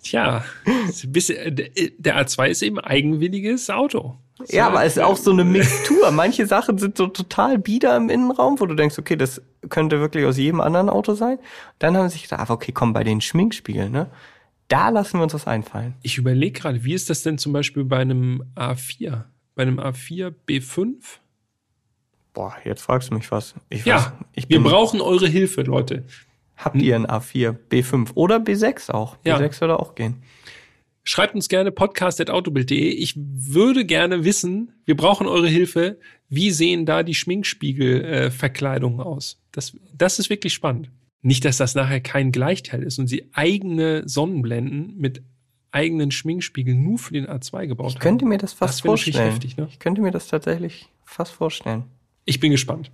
[0.03, 4.17] Tja, ein bisschen- äh, der A2 ist eben eigenwilliges Auto.
[4.49, 6.09] Ja, aber es ist auch so eine Mixtur.
[6.11, 10.25] Manche Sachen sind so total bieder im Innenraum, wo du denkst, okay, das könnte wirklich
[10.25, 11.37] aus jedem anderen Auto sein.
[11.77, 14.09] Dann haben sie sich gedacht, ah, okay, komm, bei den Schminkspiegeln, ne?
[14.67, 15.93] Da lassen wir uns was einfallen.
[16.01, 19.25] Ich überlege gerade, wie ist das denn zum Beispiel bei einem A4?
[19.53, 20.95] Bei einem A4 B5?
[22.33, 23.53] Boah, jetzt fragst du mich was.
[23.69, 26.05] Ich weiß, Ja, ich wir brauchen eure Hilfe, Leute.
[26.63, 29.17] Habt ihr ein A4, B5 oder B6 auch?
[29.25, 29.37] Ja.
[29.37, 30.23] B6 würde auch gehen.
[31.03, 32.89] Schreibt uns gerne podcast.autobild.de.
[32.89, 35.99] Ich würde gerne wissen, wir brauchen eure Hilfe.
[36.29, 39.41] Wie sehen da die Schminkspiegelverkleidungen äh, aus?
[39.51, 40.91] Das, das ist wirklich spannend.
[41.23, 45.23] Nicht, dass das nachher kein Gleichteil ist und sie eigene Sonnenblenden mit
[45.71, 47.93] eigenen Schminkspiegeln nur für den A2 gebaut haben.
[47.93, 49.31] Ich könnte mir das fast Das vorstellen.
[49.31, 49.67] heftig, ne?
[49.71, 51.85] Ich könnte mir das tatsächlich fast vorstellen.
[52.25, 52.91] Ich bin gespannt.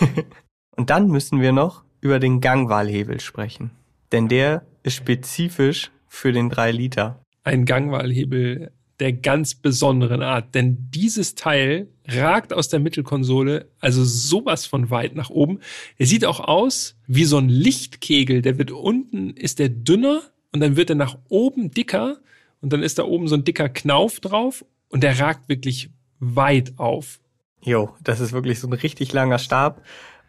[0.76, 3.70] Und dann müssen wir noch über den Gangwahlhebel sprechen.
[4.12, 7.24] Denn der ist spezifisch für den 3 Liter.
[7.44, 10.54] Ein Gangwahlhebel der ganz besonderen Art.
[10.54, 15.60] Denn dieses Teil ragt aus der Mittelkonsole also sowas von weit nach oben.
[15.96, 18.42] Er sieht auch aus wie so ein Lichtkegel.
[18.42, 22.18] Der wird unten, ist der dünner und dann wird er nach oben dicker
[22.60, 26.74] und dann ist da oben so ein dicker Knauf drauf und der ragt wirklich weit
[26.78, 27.20] auf.
[27.62, 29.82] Jo, das ist wirklich so ein richtig langer Stab.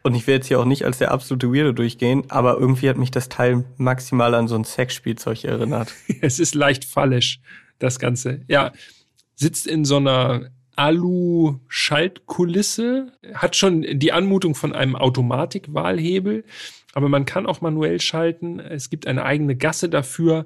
[0.03, 2.97] Und ich will jetzt hier auch nicht als der absolute Weirdo durchgehen, aber irgendwie hat
[2.97, 5.93] mich das Teil maximal an so ein Sexspielzeug erinnert.
[6.21, 7.39] Es ist leicht fallisch,
[7.79, 8.41] das Ganze.
[8.47, 8.71] Ja,
[9.35, 16.43] sitzt in so einer Alu-Schaltkulisse, hat schon die Anmutung von einem Automatikwahlhebel,
[16.93, 18.59] aber man kann auch manuell schalten.
[18.59, 20.45] Es gibt eine eigene Gasse dafür.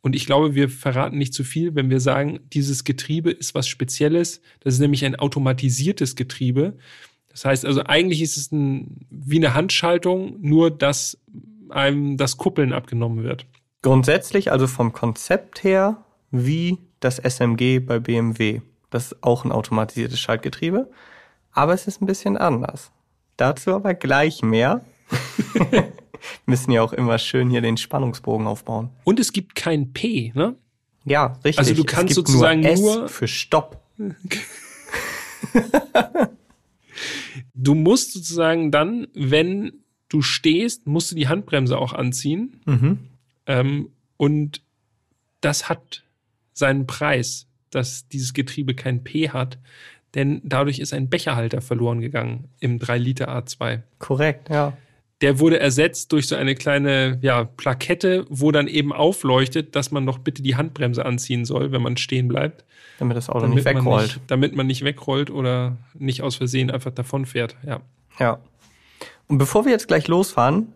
[0.00, 3.68] Und ich glaube, wir verraten nicht zu viel, wenn wir sagen, dieses Getriebe ist was
[3.68, 4.40] Spezielles.
[4.60, 6.78] Das ist nämlich ein automatisiertes Getriebe.
[7.30, 11.18] Das heißt also, eigentlich ist es ein, wie eine Handschaltung, nur dass
[11.70, 13.46] einem das Kuppeln abgenommen wird.
[13.82, 15.98] Grundsätzlich also vom Konzept her
[16.30, 18.60] wie das SMG bei BMW.
[18.90, 20.90] Das ist auch ein automatisiertes Schaltgetriebe,
[21.52, 22.90] aber es ist ein bisschen anders.
[23.36, 24.84] Dazu aber gleich mehr.
[26.46, 28.90] Müssen ja auch immer schön hier den Spannungsbogen aufbauen.
[29.04, 30.56] Und es gibt kein P, ne?
[31.04, 31.58] Ja, richtig.
[31.58, 33.80] Also du kannst sozusagen nur, S nur- für Stopp.
[37.54, 39.72] Du musst sozusagen dann, wenn
[40.08, 42.60] du stehst, musst du die Handbremse auch anziehen.
[42.66, 42.98] Mhm.
[43.46, 44.62] Ähm, und
[45.40, 46.04] das hat
[46.52, 49.58] seinen Preis, dass dieses Getriebe kein P hat.
[50.14, 53.82] Denn dadurch ist ein Becherhalter verloren gegangen im 3 Liter A2.
[53.98, 54.76] Korrekt, ja.
[55.20, 60.06] Der wurde ersetzt durch so eine kleine ja, Plakette, wo dann eben aufleuchtet, dass man
[60.06, 62.64] doch bitte die Handbremse anziehen soll, wenn man stehen bleibt.
[62.98, 64.06] Damit das Auto damit nicht man wegrollt.
[64.06, 67.56] Nicht, damit man nicht wegrollt oder nicht aus Versehen einfach davonfährt.
[67.66, 67.80] Ja.
[68.18, 68.38] Ja.
[69.26, 70.72] Und bevor wir jetzt gleich losfahren,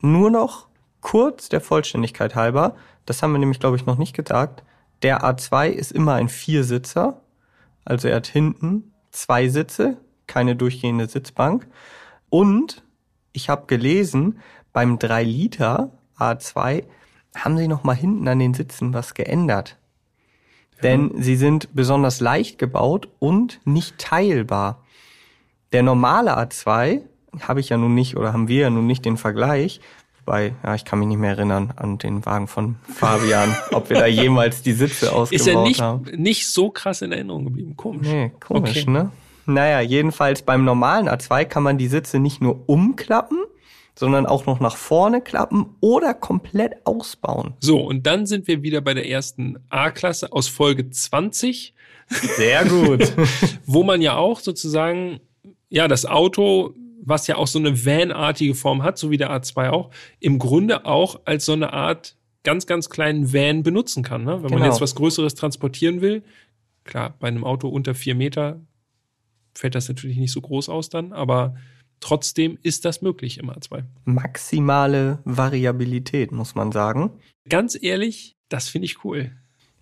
[0.00, 0.66] nur noch
[1.00, 4.62] kurz der Vollständigkeit halber, das haben wir nämlich, glaube ich, noch nicht gesagt,
[5.02, 7.20] der A2 ist immer ein Viersitzer,
[7.84, 11.66] also er hat hinten zwei Sitze, keine durchgehende Sitzbank.
[12.28, 12.82] Und
[13.38, 14.40] ich habe gelesen,
[14.72, 16.82] beim 3 Liter A2
[17.36, 19.76] haben sie noch mal hinten an den Sitzen was geändert.
[20.82, 24.84] Denn sie sind besonders leicht gebaut und nicht teilbar.
[25.72, 27.00] Der normale A2
[27.40, 29.80] habe ich ja nun nicht oder haben wir ja nun nicht den Vergleich.
[30.24, 33.98] Wobei, ja, ich kann mich nicht mehr erinnern an den Wagen von Fabian, ob wir
[33.98, 36.04] da jemals die Sitze ausgebaut Ist ja nicht, haben.
[36.16, 37.76] nicht so krass in Erinnerung geblieben.
[37.76, 38.08] Komisch.
[38.08, 38.90] Nee, komisch, Okay.
[38.90, 39.10] ne?
[39.48, 43.38] Naja, jedenfalls beim normalen A2 kann man die Sitze nicht nur umklappen,
[43.94, 47.54] sondern auch noch nach vorne klappen oder komplett ausbauen.
[47.58, 51.74] So, und dann sind wir wieder bei der ersten A-Klasse aus Folge 20,
[52.08, 53.12] Sehr gut.
[53.66, 55.20] wo man ja auch sozusagen,
[55.68, 59.70] ja, das Auto, was ja auch so eine Van-artige Form hat, so wie der A2
[59.70, 64.24] auch, im Grunde auch als so eine Art ganz, ganz kleinen Van benutzen kann.
[64.24, 64.34] Ne?
[64.36, 64.66] Wenn man Genau.
[64.66, 66.22] jetzt was Größeres transportieren will,
[66.84, 68.60] klar, bei einem Auto unter vier Meter
[69.58, 71.56] fällt das natürlich nicht so groß aus dann, aber
[72.00, 73.84] trotzdem ist das möglich im A2.
[74.04, 77.10] Maximale Variabilität, muss man sagen.
[77.48, 79.32] Ganz ehrlich, das finde ich cool.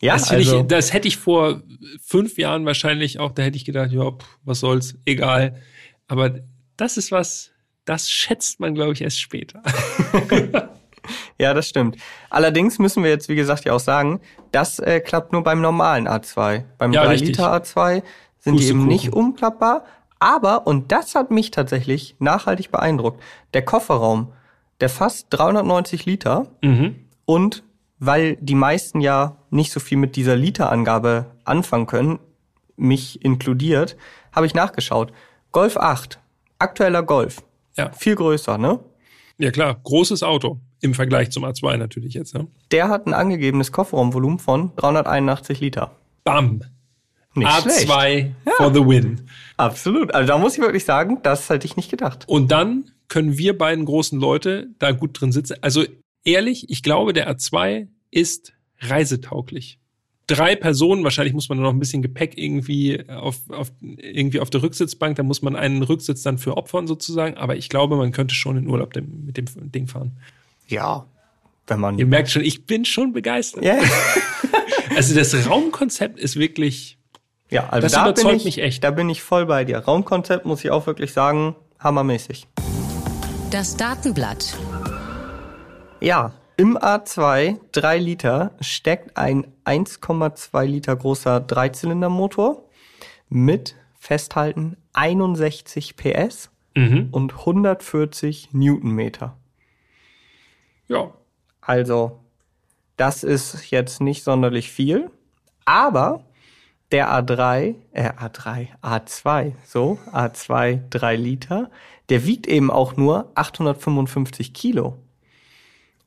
[0.01, 1.63] Ja, das, also, ich, das hätte ich vor
[2.03, 5.61] fünf Jahren wahrscheinlich auch, da hätte ich gedacht, ja, pff, was soll's, egal.
[6.07, 6.41] Aber
[6.77, 7.51] das ist was,
[7.85, 9.63] das schätzt man, glaube ich, erst später.
[11.39, 11.97] ja, das stimmt.
[12.31, 14.21] Allerdings müssen wir jetzt, wie gesagt, ja auch sagen,
[14.53, 16.65] das äh, klappt nur beim normalen A2.
[16.79, 17.29] Beim Ja, 3 richtig.
[17.31, 18.03] Liter A2
[18.47, 19.85] sind die eben nicht umklappbar.
[20.19, 24.33] Aber, und das hat mich tatsächlich nachhaltig beeindruckt, der Kofferraum,
[24.81, 26.97] der fast 390 Liter Mhm.
[27.27, 27.63] und
[27.99, 32.19] weil die meisten ja nicht so viel mit dieser Literangabe anfangen können,
[32.77, 33.97] mich inkludiert,
[34.33, 35.13] habe ich nachgeschaut.
[35.53, 36.19] Golf 8,
[36.59, 37.43] aktueller Golf,
[37.77, 37.91] Ja.
[37.93, 38.81] viel größer, ne?
[39.39, 42.35] ja, klar, großes Auto im Vergleich zum A2 natürlich jetzt.
[42.35, 42.47] Ne?
[42.71, 45.91] Der hat ein angegebenes Kofferraumvolumen von 381 Liter.
[46.25, 46.61] Bam.
[47.37, 47.91] Nicht schlecht.
[47.91, 49.21] A2 for the win.
[49.57, 50.13] Absolut.
[50.15, 52.25] Also da muss ich wirklich sagen, das hätte ich nicht gedacht.
[52.27, 55.57] Und dann können wir beiden großen Leute da gut drin sitzen.
[55.61, 55.85] Also
[56.25, 59.79] ehrlich, ich glaube, der A2 ist reisetauglich.
[60.27, 64.63] Drei Personen, wahrscheinlich muss man noch ein bisschen Gepäck irgendwie auf, auf, irgendwie auf der
[64.63, 68.35] Rücksitzbank, da muss man einen Rücksitz dann für opfern sozusagen, aber ich glaube, man könnte
[68.35, 70.17] schon in Urlaub dem, mit dem Ding fahren.
[70.67, 71.07] Ja.
[71.69, 71.99] Wenn man.
[71.99, 73.65] Ihr merkt schon, ich bin schon begeistert.
[73.65, 73.79] Ja,
[74.97, 76.96] Also das Raumkonzept ist wirklich,
[77.51, 78.85] ja also Das da bin überzeugt ich, mich echt.
[78.85, 79.79] Da bin ich voll bei dir.
[79.79, 82.47] Raumkonzept muss ich auch wirklich sagen, hammermäßig.
[83.51, 84.57] Das Datenblatt.
[86.01, 92.65] Ja, im A2 3 Liter steckt ein 1,2 Liter großer Dreizylindermotor
[93.29, 97.09] mit festhalten 61 PS Mhm.
[97.11, 99.37] und 140 Newtonmeter.
[100.89, 101.11] Ja.
[101.63, 102.21] Also,
[102.99, 105.11] das ist jetzt nicht sonderlich viel,
[105.65, 106.25] aber
[106.93, 111.71] der A3, äh, A3, A2, so, A2 3 Liter,
[112.09, 114.97] der wiegt eben auch nur 855 Kilo.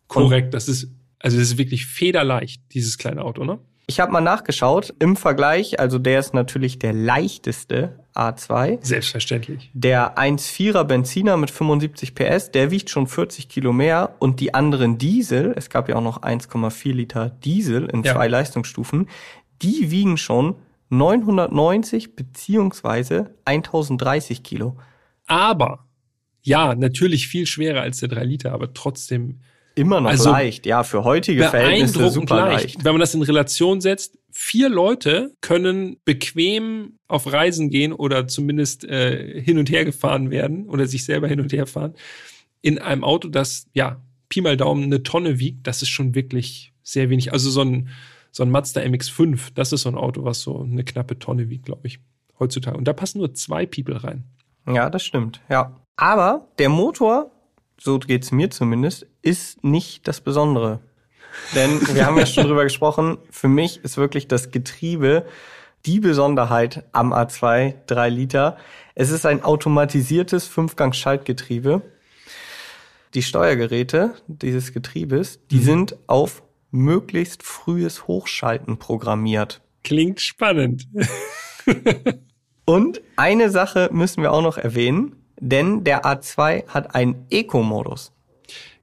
[0.08, 0.54] Korrekt.
[0.54, 0.88] Das ist,
[1.20, 3.60] also das ist wirklich federleicht, dieses kleine Auto, ne?
[3.88, 8.78] Ich habe mal nachgeschaut, im Vergleich, also der ist natürlich der leichteste A2.
[8.86, 9.72] Selbstverständlich.
[9.74, 15.00] Der 1,4er Benziner mit 75 PS, der wiegt schon 40 Kilo mehr und die anderen
[15.00, 18.14] Diesel, es gab ja auch noch 1,4 Liter Diesel in Ja.
[18.14, 19.10] zwei Leistungsstufen,
[19.64, 20.56] die wiegen schon
[20.90, 24.78] 990 beziehungsweise 1030 Kilo.
[25.28, 25.86] Aber,
[26.42, 29.40] ja, natürlich viel schwerer als der 3 Liter, aber trotzdem
[29.76, 32.64] Immer noch Also, leicht, ja, für heutige Verhältnisse super leicht.
[32.64, 32.84] leicht.
[32.84, 38.84] Wenn man das in Relation setzt, vier Leute können bequem auf Reisen gehen oder zumindest
[38.84, 41.94] äh, hin und her gefahren werden oder sich selber hin und her fahren
[42.62, 45.66] in einem Auto, das ja Pi mal Daumen eine Tonne wiegt.
[45.66, 47.32] Das ist schon wirklich sehr wenig.
[47.32, 47.90] Also so ein
[48.32, 51.66] so ein Mazda MX-5, das ist so ein Auto, was so eine knappe Tonne wiegt,
[51.66, 52.00] glaube ich,
[52.40, 52.78] heutzutage.
[52.78, 54.24] Und da passen nur zwei People rein.
[54.68, 55.76] Ja, das stimmt, ja.
[55.96, 57.32] Aber der Motor,
[57.80, 60.80] so geht's mir zumindest, ist nicht das Besondere.
[61.56, 65.26] Denn wir haben ja schon drüber gesprochen, für mich ist wirklich das Getriebe
[65.86, 68.58] die Besonderheit am A2 3 Liter.
[68.96, 71.82] Es ist ein automatisiertes Fünfgang-Schaltgetriebe.
[73.14, 79.62] Die Steuergeräte dieses Getriebes, die sind auf möglichst frühes Hochschalten programmiert.
[79.84, 80.88] Klingt spannend.
[82.66, 88.12] Und eine Sache müssen wir auch noch erwähnen, denn der A2 hat einen Eco-Modus.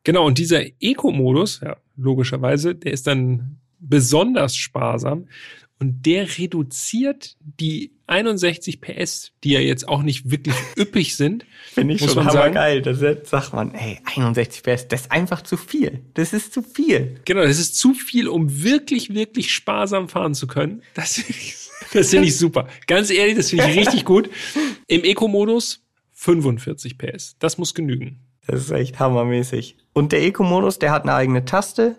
[0.02, 5.28] Genau, und dieser Eco-Modus, ja, logischerweise, der ist dann besonders sparsam
[5.78, 11.44] und der reduziert die 61 PS, die ja jetzt auch nicht wirklich üppig sind.
[11.72, 12.82] Finde ich muss schon hammergeil.
[12.82, 16.04] Da sagt man, ey, 61 PS, das ist einfach zu viel.
[16.14, 17.20] Das ist zu viel.
[17.24, 20.82] Genau, das ist zu viel, um wirklich, wirklich sparsam fahren zu können.
[20.94, 21.56] Das finde ich,
[21.92, 22.68] das finde ich super.
[22.86, 24.30] Ganz ehrlich, das finde ich richtig gut.
[24.86, 27.36] Im Eco-Modus 45 PS.
[27.38, 28.20] Das muss genügen.
[28.46, 29.76] Das ist echt hammermäßig.
[29.92, 31.96] Und der Eco-Modus, der hat eine eigene Taste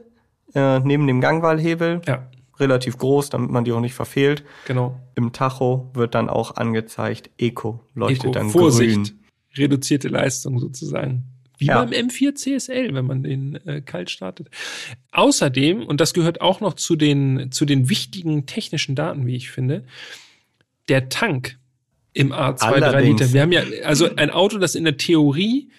[0.56, 2.02] äh, neben dem Gangwahlhebel.
[2.08, 4.44] Ja, Relativ groß, damit man die auch nicht verfehlt.
[4.66, 5.00] genau.
[5.16, 8.94] Im Tacho wird dann auch angezeigt, Eco leuchtet Eco, dann Vorsicht.
[8.96, 9.20] grün.
[9.56, 11.24] Reduzierte Leistung sozusagen.
[11.58, 11.84] Wie Ja.
[11.84, 14.50] beim M4 CSL, wenn man den äh, kalt startet.
[15.12, 19.50] Außerdem, und das gehört auch noch zu den, zu den wichtigen technischen Daten, wie ich
[19.50, 19.84] finde,
[20.90, 21.58] der Tank
[22.14, 23.20] im A2 3 Allerdings.
[23.22, 23.34] Liter.
[23.34, 25.70] Wir haben ja, also ein Auto, das in der Theorie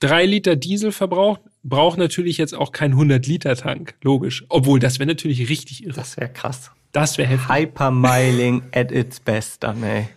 [0.00, 4.44] drei Liter Diesel verbraucht, braucht natürlich jetzt auch kein 100 Liter Tank, logisch.
[4.48, 5.94] Obwohl, das wäre natürlich richtig irre.
[5.94, 6.70] Das wäre krass.
[6.92, 7.54] Das wäre heftig.
[7.54, 10.08] Hypermiling at its best dann, ey.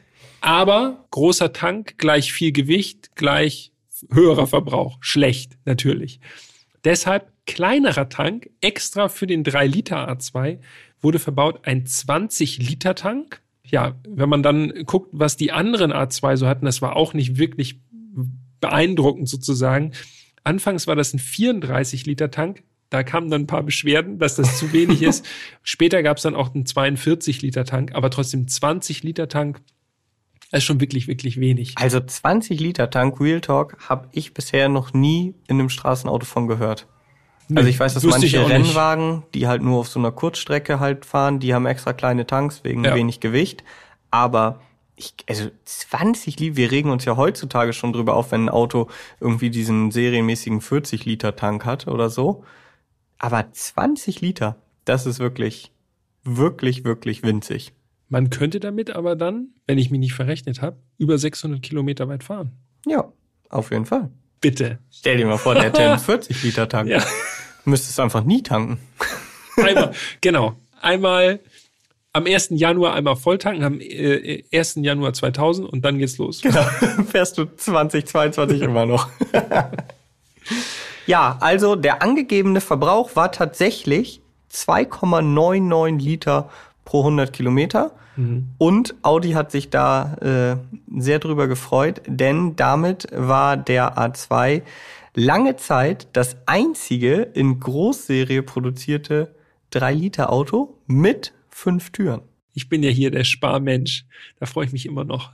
[0.41, 3.71] Aber großer Tank gleich viel Gewicht, gleich
[4.11, 4.97] höherer Verbrauch.
[5.01, 6.19] Schlecht, natürlich.
[6.83, 10.59] Deshalb kleinerer Tank, extra für den 3-Liter A2,
[11.01, 13.41] wurde verbaut ein 20-Liter-Tank.
[13.65, 17.37] Ja, wenn man dann guckt, was die anderen A2 so hatten, das war auch nicht
[17.37, 17.81] wirklich
[18.61, 19.91] beeindruckend sozusagen.
[20.43, 22.63] Anfangs war das ein 34-Liter-Tank.
[22.89, 25.25] Da kamen dann ein paar Beschwerden, dass das zu wenig ist.
[25.63, 29.61] Später gab es dann auch einen 42-Liter-Tank, aber trotzdem 20-Liter-Tank
[30.51, 31.73] ist schon wirklich, wirklich wenig.
[31.75, 36.47] Also 20 Liter Tank Real Talk habe ich bisher noch nie in einem Straßenauto von
[36.47, 36.87] gehört.
[37.53, 38.47] Also ich weiß, dass manche.
[38.47, 42.63] Rennwagen, die halt nur auf so einer Kurzstrecke halt fahren, die haben extra kleine Tanks
[42.63, 42.95] wegen Ja.
[42.95, 43.63] wenig Gewicht.
[44.11, 44.59] Aber
[44.99, 48.89] ich, also 20 Liter, wir regen uns ja heutzutage schon drüber auf, wenn ein Auto
[49.21, 52.43] irgendwie diesen serienmäßigen 40 Liter Tank hat oder so.
[53.17, 55.71] Aber 20 Liter, das ist wirklich,
[56.23, 57.71] wirklich, wirklich winzig.
[58.09, 62.23] Man könnte damit aber dann, wenn ich mich nicht verrechnet habe, über 600 Kilometer weit
[62.23, 62.51] fahren.
[62.85, 63.11] Ja,
[63.49, 64.09] auf jeden Fall.
[64.41, 64.79] Bitte.
[64.91, 66.89] Stell dir mal vor, der hätte einen 40 Liter Tank.
[66.89, 67.03] Ja.
[67.65, 68.79] Müsstest einfach nie tanken.
[69.55, 70.55] Einmal, genau.
[70.81, 71.39] Einmal
[72.19, 72.49] am 1.
[72.51, 74.75] Januar einmal volltanken, am äh, 1.
[74.81, 76.41] Januar 2000 und dann geht's los.
[77.11, 79.09] Fährst du 2022 immer noch.
[81.07, 86.49] ja, also der angegebene Verbrauch war tatsächlich 2,99 Liter
[86.85, 87.91] pro 100 Kilometer.
[88.57, 90.57] Und Audi hat sich da äh,
[90.99, 94.63] sehr drüber gefreut, denn damit war der A2
[95.15, 99.33] lange Zeit das einzige in Großserie produzierte
[99.71, 102.21] 3-Liter-Auto mit fünf Türen.
[102.53, 104.05] Ich bin ja hier der Sparmensch.
[104.39, 105.31] Da freue ich mich immer noch.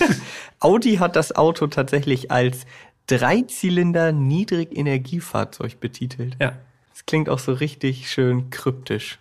[0.60, 2.66] Audi hat das Auto tatsächlich als
[3.06, 6.36] Dreizylinder Niedrigenergiefahrzeug betitelt.
[6.40, 6.58] Ja.
[6.90, 9.18] Das klingt auch so richtig schön kryptisch.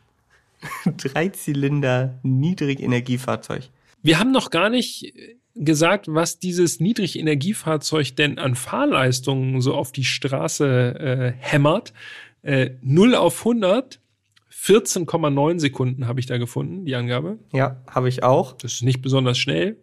[0.85, 3.69] Dreizylinder Niedrigenergiefahrzeug.
[4.01, 5.13] Wir haben noch gar nicht
[5.53, 11.93] gesagt, was dieses Niedrigenergiefahrzeug denn an Fahrleistungen so auf die Straße äh, hämmert.
[12.41, 13.99] Äh, 0 auf 100,
[14.67, 17.37] 14,9 Sekunden habe ich da gefunden, die Angabe.
[17.53, 18.51] Ja, habe ich auch.
[18.53, 19.77] Das ist nicht besonders schnell.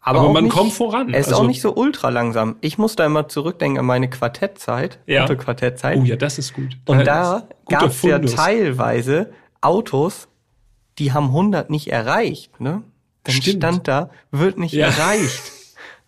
[0.00, 1.14] Aber, Aber man nicht, kommt voran.
[1.14, 2.56] Er ist Also- auch nicht so ultra langsam.
[2.60, 5.24] Ich muss da immer zurückdenken an meine Quartettzeit, Ja.
[5.24, 5.98] Autoquartettzeit.
[5.98, 6.76] Oh ja, das ist gut.
[6.86, 9.32] Und Das da gab es ja teilweise
[9.62, 10.28] Autos,
[10.98, 12.60] die haben 100 nicht erreicht.
[12.60, 12.82] Ne?
[13.22, 13.56] Dann Stimmt.
[13.62, 14.88] stand da, wird nicht Ja.
[14.88, 15.40] erreicht.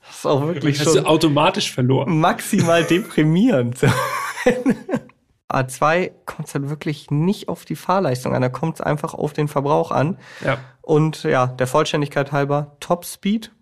[0.09, 2.19] Das ist auch wirklich Hast schon du automatisch verloren.
[2.21, 3.77] maximal deprimierend.
[5.49, 9.33] A2 kommt es halt wirklich nicht auf die Fahrleistung an, da kommt es einfach auf
[9.33, 10.19] den Verbrauch an.
[10.45, 10.59] Ja.
[10.83, 13.53] Und ja, der Vollständigkeit halber, Top Speed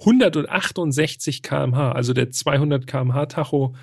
[0.00, 3.74] 168 kmh, also der 200 kmh Tacho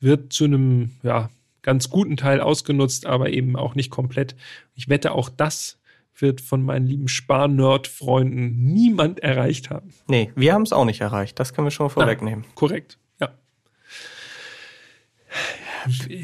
[0.00, 1.30] wird zu einem ja,
[1.62, 4.36] ganz guten Teil ausgenutzt, aber eben auch nicht komplett.
[4.74, 5.78] Ich wette, auch das
[6.16, 9.94] wird von meinen lieben Spar-Nerd-Freunden niemand erreicht haben.
[10.06, 11.38] Nee, wir haben es auch nicht erreicht.
[11.38, 12.44] Das können wir schon mal vorwegnehmen.
[12.54, 13.30] Korrekt, ja.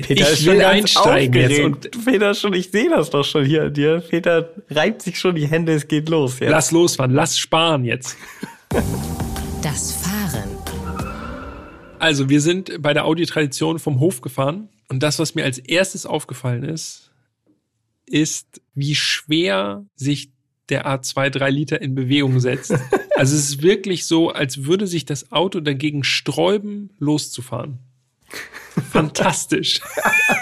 [0.02, 3.74] Peter ich will einsteigen jetzt und Peter schon, ich sehe das doch schon hier an
[3.74, 4.02] dir.
[4.08, 6.50] Peter reibt sich schon die Hände, es geht los jetzt.
[6.50, 8.16] lass losfahren, lass sparen jetzt.
[9.62, 10.50] Das Fahren.
[11.98, 16.06] Also, wir sind bei der Audi-Tradition vom Hof gefahren und das, was mir als erstes
[16.06, 17.10] aufgefallen ist,
[18.06, 20.30] ist, wie schwer sich
[20.68, 22.74] der A2 3 Liter in Bewegung setzt.
[23.16, 27.78] Also es ist wirklich so, als würde sich das Auto dagegen sträuben, loszufahren.
[28.90, 29.80] Fantastisch.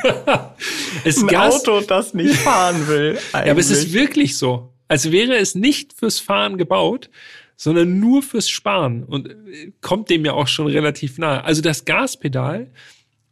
[1.05, 3.19] es Ein Gas, Auto, das nicht fahren will.
[3.33, 3.93] ja, aber es ist eigentlich.
[3.93, 4.73] wirklich so.
[4.89, 7.11] Als wäre es nicht fürs Fahren gebaut,
[7.57, 11.45] sondern nur fürs Sparen und äh, kommt dem ja auch schon relativ nahe.
[11.45, 12.73] Also das Gaspedal,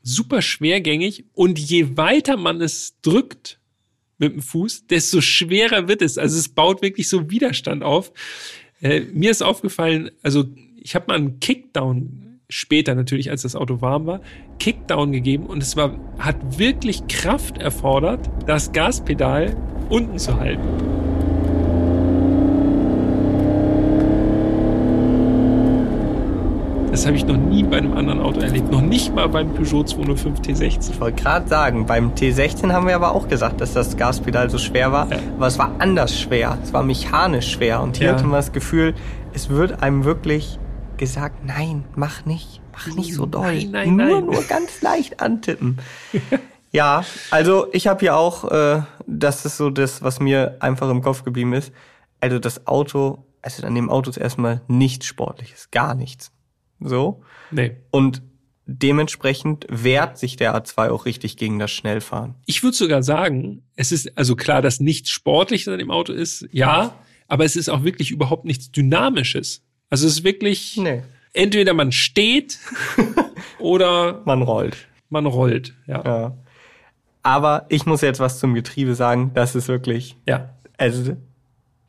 [0.02, 3.58] super schwergängig und je weiter man es drückt
[4.18, 6.18] mit dem Fuß, desto schwerer wird es.
[6.18, 8.12] Also es baut wirklich so Widerstand auf.
[8.80, 10.44] Äh, mir ist aufgefallen, also
[10.76, 14.20] ich habe mal einen Kickdown später natürlich, als das Auto warm war,
[14.58, 19.56] Kickdown gegeben und es war, hat wirklich Kraft erfordert, das Gaspedal
[19.88, 20.62] unten zu halten.
[26.90, 28.70] Das habe ich noch nie bei einem anderen Auto erlebt.
[28.70, 30.90] Noch nicht mal beim Peugeot 205 T60.
[30.90, 34.58] Ich wollte gerade sagen, beim T16 haben wir aber auch gesagt, dass das Gaspedal so
[34.58, 35.10] schwer war.
[35.10, 35.16] Ja.
[35.38, 36.58] Aber es war anders schwer.
[36.62, 37.80] Es war mechanisch schwer.
[37.82, 38.12] Und hier Ja.
[38.12, 38.92] hatte man das Gefühl,
[39.32, 40.58] es wird einem wirklich
[41.02, 42.60] gesagt, nein, mach nicht.
[42.70, 43.64] Mach nicht so doll.
[43.64, 44.26] Nein, nein, nur, nein.
[44.26, 45.80] nur ganz leicht antippen.
[46.70, 51.02] ja, also ich habe hier auch, äh, das ist so das, was mir einfach im
[51.02, 51.72] Kopf geblieben ist.
[52.20, 56.30] Also das Auto, also an dem Auto ist erstmal nichts Sportliches, gar nichts.
[56.78, 57.24] So.
[57.50, 57.78] Nee.
[57.90, 58.22] Und
[58.66, 62.36] dementsprechend wehrt sich der A2 auch richtig gegen das Schnellfahren.
[62.46, 66.46] Ich würde sogar sagen, es ist also klar, dass nichts Sportliches an dem Auto ist,
[66.52, 66.94] ja,
[67.26, 69.62] aber es ist auch wirklich überhaupt nichts Dynamisches.
[69.92, 71.02] Also es ist wirklich, Nee.
[71.34, 72.58] entweder man steht
[73.58, 74.88] oder Man rollt.
[75.10, 75.74] man rollt.
[75.86, 76.02] Ja.
[76.04, 76.36] Ja.
[77.22, 79.32] Aber ich muss jetzt was zum Getriebe sagen.
[79.34, 80.54] Das ist wirklich, ja.
[80.78, 81.14] also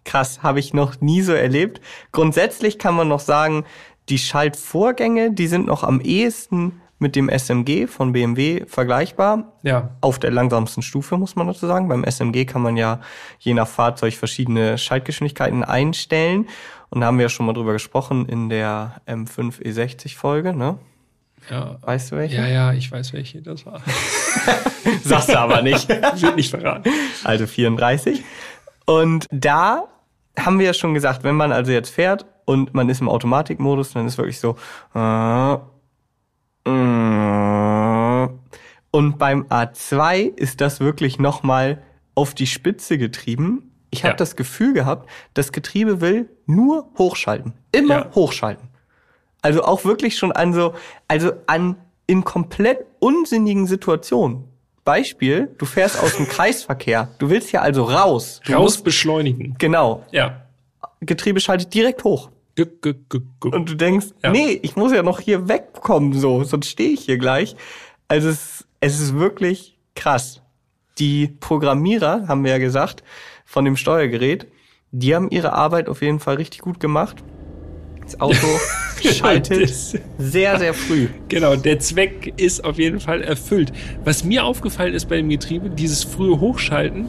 [0.03, 1.79] krass, habe ich noch nie so erlebt.
[2.11, 3.63] Grundsätzlich kann man noch sagen,
[4.09, 9.53] die Schaltvorgänge, die sind noch am ehesten mit dem SMG von BMW vergleichbar.
[9.63, 9.95] Ja.
[10.01, 11.87] Auf der langsamsten Stufe, muss man dazu sagen.
[11.87, 12.99] Beim SMG kann man ja
[13.39, 16.47] je nach Fahrzeug verschiedene Schaltgeschwindigkeiten einstellen.
[16.93, 20.77] Und da haben wir ja schon mal drüber gesprochen in der M5 E60 Folge, ne?
[21.49, 21.77] Ja.
[21.81, 22.35] Weißt du welche?
[22.35, 23.81] Ja, ja, ich weiß, welche das war.
[25.03, 25.89] Sagst du aber nicht.
[25.89, 26.91] Wird nicht verraten.
[27.23, 28.23] also 34.
[28.85, 29.85] Und da
[30.37, 33.93] haben wir ja schon gesagt, wenn man also jetzt fährt und man ist im Automatikmodus,
[33.93, 34.55] dann ist wirklich so.
[34.93, 35.53] äh,
[36.69, 38.29] äh.
[38.91, 41.81] Und beim A2 ist das wirklich nochmal
[42.13, 43.72] auf die Spitze getrieben.
[43.93, 44.17] Ich habe Ja.
[44.17, 47.53] das Gefühl gehabt, das Getriebe will nur hochschalten.
[47.71, 48.11] Immer Ja.
[48.15, 48.67] hochschalten.
[49.41, 50.73] Also auch wirklich schon an so,
[51.07, 51.75] also an
[52.07, 54.43] in komplett unsinnigen Situationen.
[54.83, 57.09] Beispiel, du fährst aus dem Kreisverkehr.
[57.19, 58.41] Du willst ja also raus.
[58.45, 59.55] Du Raus musst, beschleunigen.
[59.57, 60.03] genau.
[60.11, 60.41] Ja.
[61.01, 62.29] Getriebe schaltet direkt hoch.
[62.57, 62.95] Guck, guck,
[63.39, 63.53] guck.
[63.55, 64.31] Und du denkst, Ja.
[64.31, 67.55] nee, ich muss ja noch hier wegkommen, so, sonst stehe ich hier gleich.
[68.07, 70.41] Also es, es ist wirklich krass.
[70.99, 73.03] Die Programmierer, haben wir ja gesagt,
[73.53, 74.47] von dem Steuergerät,
[74.91, 77.17] die haben ihre Arbeit auf jeden Fall richtig gut gemacht.
[78.01, 78.47] Das Auto
[79.03, 79.71] schaltet
[80.17, 81.07] sehr, sehr früh.
[81.29, 83.71] Genau, der Zweck ist auf jeden Fall erfüllt.
[84.03, 87.07] Was mir aufgefallen ist bei dem Getriebe, dieses frühe Hochschalten,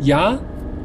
[0.00, 0.40] ja,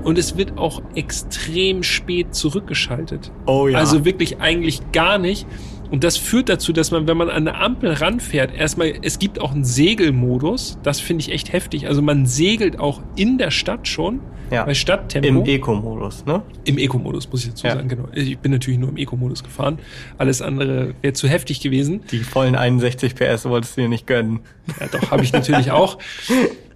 [0.05, 3.29] und es wird auch extrem spät zurückgeschaltet.
[3.45, 3.79] Oh ja.
[3.79, 5.45] Also wirklich eigentlich gar nicht.
[5.93, 9.39] Und das führt dazu, dass man, wenn man an eine Ampel ranfährt, erstmal, es gibt
[9.39, 10.79] auch einen Segelmodus.
[10.81, 11.87] Das finde ich echt heftig.
[11.87, 14.19] Also man segelt auch in der Stadt schon.
[14.49, 14.63] Ja.
[14.65, 15.27] Bei Stadttempo.
[15.27, 16.41] Im Eco-Modus, ne?
[16.65, 17.75] Im Eco-Modus, muss ich dazu Ja.
[17.75, 18.07] sagen, genau.
[18.11, 19.77] Ich bin natürlich nur im Eco-Modus gefahren.
[20.17, 22.01] Alles andere wäre zu heftig gewesen.
[22.09, 24.39] Die vollen 61 PS wolltest du dir nicht gönnen.
[24.79, 25.99] Ja, doch, habe ich natürlich auch.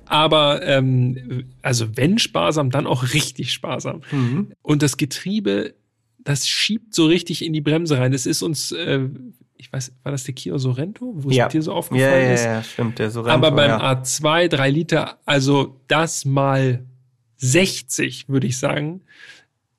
[0.05, 4.01] Aber ähm, also wenn sparsam, dann auch richtig sparsam.
[4.11, 4.51] Mhm.
[4.61, 5.74] Und das Getriebe,
[6.28, 8.13] das schiebt so richtig in die Bremse rein.
[8.13, 9.07] Es ist uns, äh,
[9.55, 11.47] ich weiß, war das der Kia Sorento, wo Ja.
[11.47, 12.43] es dir so Ja, aufgefallen ja, ist?
[12.45, 13.34] ja, stimmt, der Sorento.
[13.34, 13.93] Aber beim ja.
[13.93, 16.86] A2, 3 Liter, also das mal
[17.38, 19.01] 60, würde ich sagen.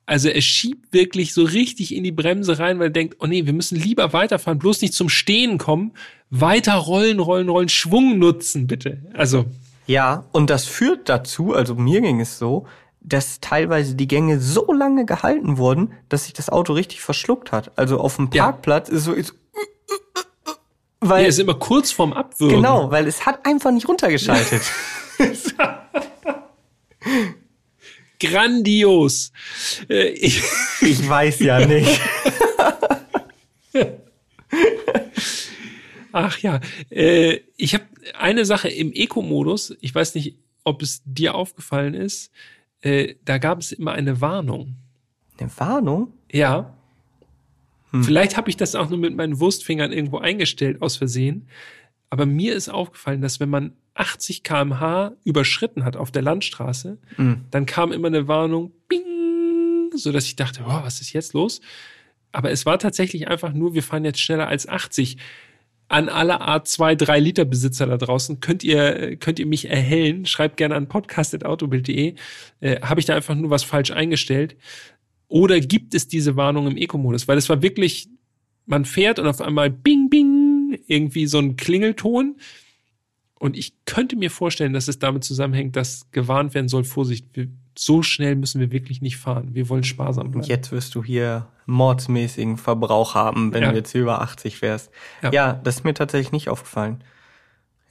[0.05, 3.45] Also er schiebt wirklich so richtig in die Bremse rein, weil er denkt, oh nee,
[3.45, 5.91] wir müssen lieber weiterfahren, bloß nicht zum Stehen kommen.
[6.31, 9.03] Weiter rollen, rollen, rollen, Schwung nutzen, bitte.
[9.13, 9.45] Also,
[9.85, 12.65] Ja, und das führt dazu, also mir ging es so,
[13.01, 17.71] dass teilweise die Gänge so lange gehalten wurden, dass sich das Auto richtig verschluckt hat.
[17.77, 18.43] Also auf dem Ja.
[18.45, 19.33] Parkplatz ist so, ist,
[20.99, 22.57] weil, er ist immer kurz vorm Abwürgen.
[22.57, 24.61] genau, weil es hat einfach nicht runtergeschaltet.
[28.19, 29.31] Grandios.
[29.89, 30.41] Äh, ich,
[30.81, 32.01] ich weiß ja nicht.
[36.11, 37.85] ach ja, äh, ich habe
[38.17, 42.31] eine Sache im Eco-Modus, ich weiß nicht, ob es dir aufgefallen ist,
[42.81, 44.75] äh, da gab es immer eine Warnung.
[45.37, 46.13] Eine Warnung?
[46.31, 46.73] Ja.
[48.03, 51.47] Vielleicht habe ich das auch nur mit meinen Wurstfingern irgendwo eingestellt aus Versehen.
[52.11, 56.99] Aber mir ist aufgefallen, dass wenn man 80 km/h überschritten hat auf der Landstraße,
[57.51, 61.61] dann kam immer eine Warnung, bing, so dass ich dachte, oh, was ist jetzt los?
[62.31, 65.17] Aber es war tatsächlich einfach nur, wir fahren jetzt schneller als 80.
[65.89, 70.25] An alle A2 3 Liter Besitzer da draußen könnt ihr könnt ihr mich erhellen.
[70.25, 72.13] Schreibt gerne an podcast@autobild.de.
[72.61, 74.55] Äh, Habe ich da einfach nur was falsch eingestellt?
[75.27, 77.27] Oder gibt es diese Warnung im Eco-Modus?
[77.27, 78.07] Weil es war wirklich,
[78.67, 82.37] man fährt und auf einmal bing, bing, irgendwie so ein Klingelton.
[83.39, 87.47] Und ich könnte mir vorstellen, dass es damit zusammenhängt, dass gewarnt werden soll, Vorsicht, wir,
[87.77, 89.49] so schnell müssen wir wirklich nicht fahren.
[89.53, 90.45] Wir wollen sparsam bleiben.
[90.45, 93.71] Jetzt wirst du hier mordsmäßigen Verbrauch haben, wenn Ja.
[93.71, 94.91] du jetzt über 80 wärst.
[95.23, 95.31] Ja.
[95.31, 95.53] Ja.
[95.63, 97.01] das ist mir tatsächlich nicht aufgefallen.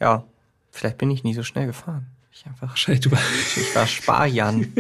[0.00, 0.24] Ja,
[0.70, 2.06] vielleicht bin ich nie so schnell gefahren.
[2.30, 3.10] Ich einfach Wahrscheinlich du.
[3.56, 4.72] Ich war Sparjan.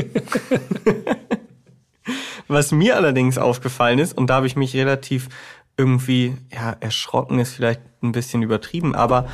[2.46, 5.28] Was mir allerdings aufgefallen ist, und da habe ich mich relativ
[5.76, 9.28] irgendwie, ja, erschrocken ist vielleicht ein bisschen übertrieben, aber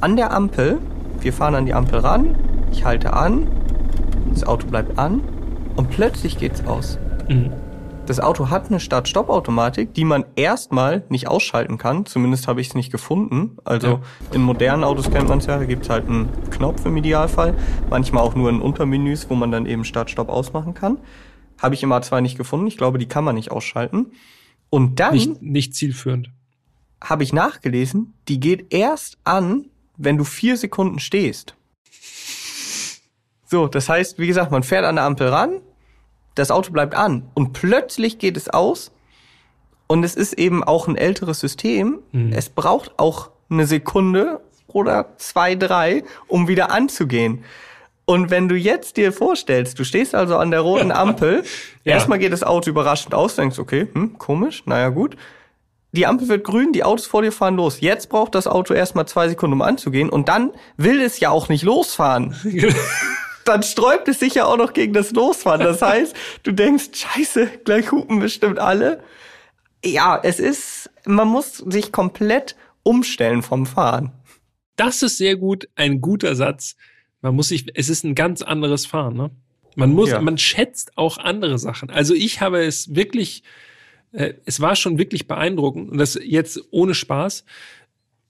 [0.00, 0.78] an der Ampel,
[1.20, 2.36] wir fahren an die Ampel ran,
[2.72, 3.46] ich halte an,
[4.32, 5.20] das Auto bleibt an
[5.76, 6.98] und plötzlich geht's aus.
[7.28, 7.52] Mhm.
[8.06, 12.06] Das Auto hat eine Start-Stopp-Automatik, die man erstmal nicht ausschalten kann.
[12.06, 13.58] Zumindest habe ich es nicht gefunden.
[13.64, 14.00] Also Ja.
[14.32, 17.54] in modernen Autos kennt man es ja, da gibt es halt einen Knopf im Idealfall.
[17.88, 20.98] Manchmal auch nur in Untermenüs, wo man dann eben Start-Stopp ausmachen kann.
[21.62, 22.66] Habe ich im A2 nicht gefunden.
[22.66, 24.06] Ich glaube, die kann man nicht ausschalten.
[24.70, 26.30] Und dann Nicht, nicht zielführend.
[27.04, 29.66] habe ich nachgelesen, die geht erst an,
[30.02, 31.54] wenn du vier Sekunden stehst.
[33.46, 35.60] So, das heißt, wie gesagt, man fährt an der Ampel ran,
[36.34, 38.92] das Auto bleibt an und plötzlich geht es aus
[39.88, 41.98] und es ist eben auch ein älteres System.
[42.32, 47.44] Es braucht auch eine Sekunde oder zwei, drei, um wieder anzugehen.
[48.04, 51.42] Und wenn du jetzt dir vorstellst, du stehst also an der roten Ampel,
[51.84, 51.94] Ja.
[51.94, 55.16] erstmal geht das Auto überraschend aus, denkst, okay, hm, komisch, naja gut.
[55.92, 57.80] Die Ampel wird grün, die Autos vor dir fahren los.
[57.80, 60.08] Jetzt braucht das Auto erstmal zwei Sekunden, um anzugehen.
[60.08, 62.36] Und dann will es ja auch nicht losfahren.
[63.46, 65.62] Dann sträubt es sich ja auch noch gegen das Losfahren.
[65.62, 69.02] Das heißt, du denkst, scheiße, gleich hupen bestimmt alle.
[69.84, 74.12] Ja, es ist, man muss sich komplett umstellen vom Fahren.
[74.76, 76.76] Das ist sehr gut, ein guter Satz.
[77.22, 79.30] Man muss sich, es ist ein ganz anderes Fahren, ne?
[79.74, 80.20] Man muss, Ja.
[80.20, 81.90] man schätzt auch andere Sachen.
[81.90, 83.42] Also ich habe es wirklich,
[84.12, 87.44] äh, es war schon wirklich beeindruckend und das jetzt ohne Spaß,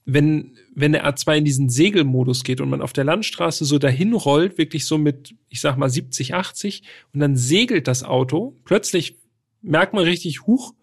[0.05, 4.13] wenn, wenn der A2 in diesen Segelmodus geht und man auf der Landstraße so dahin
[4.15, 9.17] rollt, wirklich so mit, ich sag mal 70, 80 und dann segelt das Auto, plötzlich
[9.63, 10.75] merkt man richtig, huch,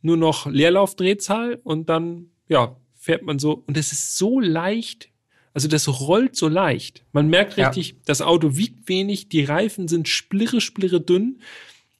[0.00, 5.10] nur noch Leerlaufdrehzahl und dann, ja, fährt man so und es ist so leicht,
[5.54, 7.04] also das rollt so leicht.
[7.12, 7.66] Man merkt Ja.
[7.68, 11.40] richtig, das Auto wiegt wenig, die Reifen sind splirre, splirre dünn.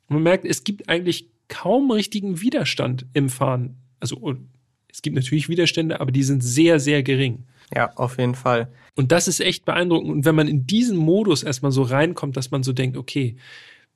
[0.09, 3.77] Und man merkt, es gibt eigentlich kaum richtigen Widerstand im Fahren.
[4.01, 4.49] Also und
[4.89, 7.45] es gibt natürlich Widerstände, aber die sind sehr, sehr gering.
[7.75, 8.69] Ja, auf jeden Fall.
[8.95, 10.11] Und das ist echt beeindruckend.
[10.11, 13.37] Und wenn man in diesen Modus erstmal so reinkommt, dass man so denkt, okay,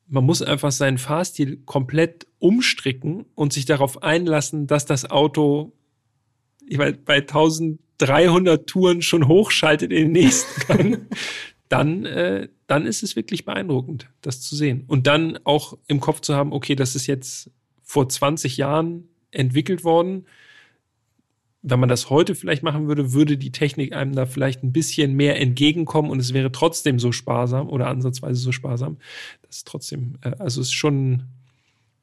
[0.09, 5.73] man muss einfach seinen Fahrstil komplett umstricken und sich darauf einlassen, dass das Auto
[6.67, 11.07] ich meine, bei 1300 Touren schon hochschaltet in den nächsten Gang,
[11.69, 14.85] dann, äh, dann ist es wirklich beeindruckend, das zu sehen.
[14.87, 17.51] Und dann auch im Kopf zu haben, okay, das ist jetzt
[17.83, 20.27] vor 20 Jahren entwickelt worden.
[21.69, 25.14] wenn man das heute vielleicht machen würde, würde die Technik einem da vielleicht ein bisschen
[25.14, 28.99] mehr entgegenkommen und es wäre trotzdem so sparsam oder ansatzweise so sparsam.
[29.43, 31.25] Das ist trotzdem, äh, also es ist schon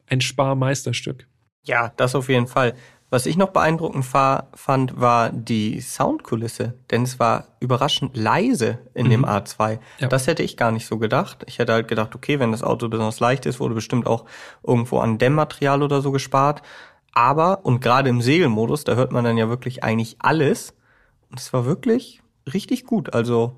[0.08, 1.28] ein Sparmeisterstück.
[1.66, 2.76] Ja, das auf jeden Fall.
[3.14, 9.12] Was ich noch beeindruckend fand, war die Soundkulisse, denn es war überraschend leise in mhm.
[9.12, 9.78] dem A2.
[10.00, 10.08] Ja.
[10.08, 11.44] Das hätte ich gar nicht so gedacht.
[11.46, 14.26] Ich hätte halt gedacht, okay, wenn das Auto besonders leicht ist, wurde bestimmt auch
[14.64, 16.64] irgendwo an Dämmmaterial oder so gespart.
[17.14, 20.74] Aber, und gerade im Segelmodus, da hört man dann ja wirklich eigentlich alles.
[21.30, 23.14] Und es war wirklich richtig gut.
[23.14, 23.58] Also,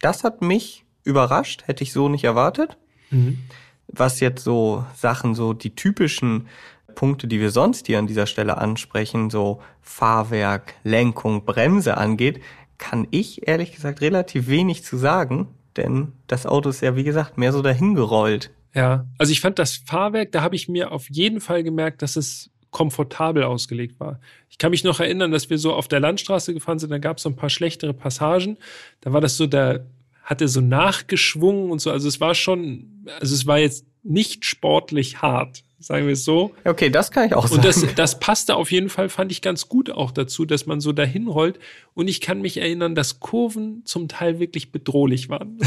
[0.00, 2.78] das hat mich überrascht, hätte ich so nicht erwartet.
[3.10, 3.38] Mhm.
[3.86, 6.48] Was jetzt so Sachen, so die typischen
[6.94, 12.40] Punkte, die wir sonst hier an dieser Stelle ansprechen, so Fahrwerk, Lenkung, Bremse angeht,
[12.78, 17.38] kann ich ehrlich gesagt relativ wenig zu sagen, denn das Auto ist ja, wie gesagt,
[17.38, 18.50] mehr so dahingerollt.
[18.74, 22.16] Ja, also ich fand das Fahrwerk, da habe ich mir auf jeden Fall gemerkt, dass
[22.16, 24.20] es komfortabel ausgelegt war.
[24.50, 27.16] Ich kann mich noch erinnern, dass wir so auf der Landstraße gefahren sind, da gab
[27.16, 28.58] es so ein paar schlechtere Passagen.
[29.00, 29.80] Da war das so, da
[30.22, 31.90] hatte so nachgeschwungen und so.
[31.90, 36.52] Also es war schon, also es war jetzt nicht sportlich hart sagen wir es so.
[36.64, 37.56] Okay, das kann ich auch sagen.
[37.56, 40.80] Und das, das passte auf jeden Fall, fand ich ganz gut auch dazu, dass man
[40.80, 41.58] so dahin rollt.
[41.94, 45.58] Und ich kann mich erinnern, dass Kurven zum Teil wirklich bedrohlich waren.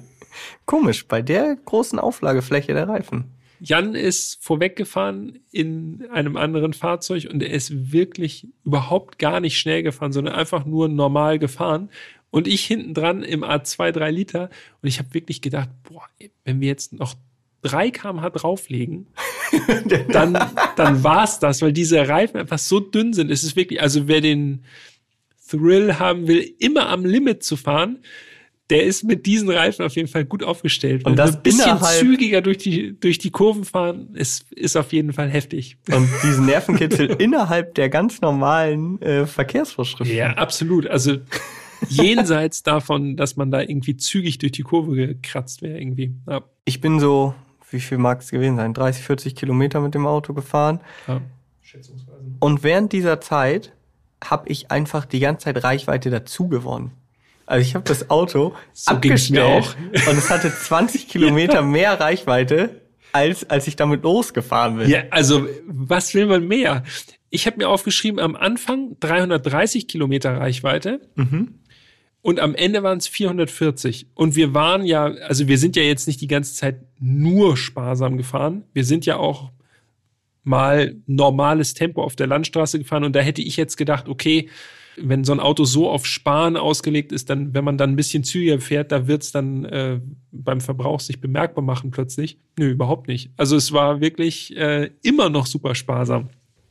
[0.66, 3.32] Komisch, bei der großen Auflagefläche der Reifen.
[3.60, 9.82] Jan ist vorweggefahren in einem anderen Fahrzeug und er ist wirklich überhaupt gar nicht schnell
[9.82, 11.88] gefahren, sondern einfach nur normal gefahren.
[12.30, 14.50] Und ich hinten dran im A2 3 Liter
[14.82, 16.02] und ich habe wirklich gedacht, boah,
[16.44, 17.14] wenn wir jetzt noch
[17.66, 19.06] 3 kmh drauflegen,
[20.08, 20.38] dann,
[20.76, 23.30] dann war's das, weil diese Reifen einfach so dünn sind.
[23.30, 24.64] Es ist wirklich, also wer den
[25.48, 27.98] Thrill haben will, immer am Limit zu fahren,
[28.70, 31.06] der ist mit diesen Reifen auf jeden Fall gut aufgestellt.
[31.06, 35.12] Und das ein bisschen zügiger durch die, durch die Kurven fahren, ist, ist auf jeden
[35.12, 35.76] Fall heftig.
[35.92, 40.16] Und diesen Nervenkitzel innerhalb der ganz normalen äh, Verkehrsvorschriften.
[40.16, 40.88] Ja, absolut.
[40.88, 41.18] Also
[41.88, 46.14] jenseits davon, dass man da irgendwie zügig durch die Kurve gekratzt wäre irgendwie.
[46.28, 46.42] Ja.
[46.64, 47.34] Ich bin so
[47.70, 50.80] wie viel mag es gewesen sein, 30, 40 Kilometer mit dem Auto gefahren.
[51.06, 51.20] Ja.
[51.62, 52.22] Schätzungsweise.
[52.40, 53.72] Und während dieser Zeit
[54.24, 56.92] habe ich einfach die ganze Zeit Reichweite dazu gewonnen.
[57.44, 59.76] Also ich habe das Auto so abgestellt
[60.08, 61.62] und es hatte 20 Kilometer ja.
[61.62, 64.88] mehr Reichweite, als als ich damit losgefahren bin.
[64.88, 66.82] Ja, also was will man mehr?
[67.30, 71.00] Ich habe mir aufgeschrieben, am Anfang 330 Kilometer Reichweite.
[71.14, 71.60] Mhm.
[72.26, 74.08] Und am Ende waren es 440.
[74.14, 78.16] Und wir waren ja, also wir sind ja jetzt nicht die ganze Zeit nur sparsam
[78.16, 78.64] gefahren.
[78.72, 79.52] Wir sind ja auch
[80.42, 83.04] mal normales Tempo auf der Landstraße gefahren.
[83.04, 84.48] Und da hätte ich jetzt gedacht, okay,
[84.96, 88.24] wenn so ein Auto so auf Sparen ausgelegt ist, dann, wenn man dann ein bisschen
[88.24, 90.00] zügiger fährt, da wird's dann äh,
[90.32, 92.40] beim Verbrauch sich bemerkbar machen plötzlich.
[92.58, 93.30] Nö, überhaupt nicht.
[93.36, 96.30] Also es war wirklich äh, immer noch super sparsam.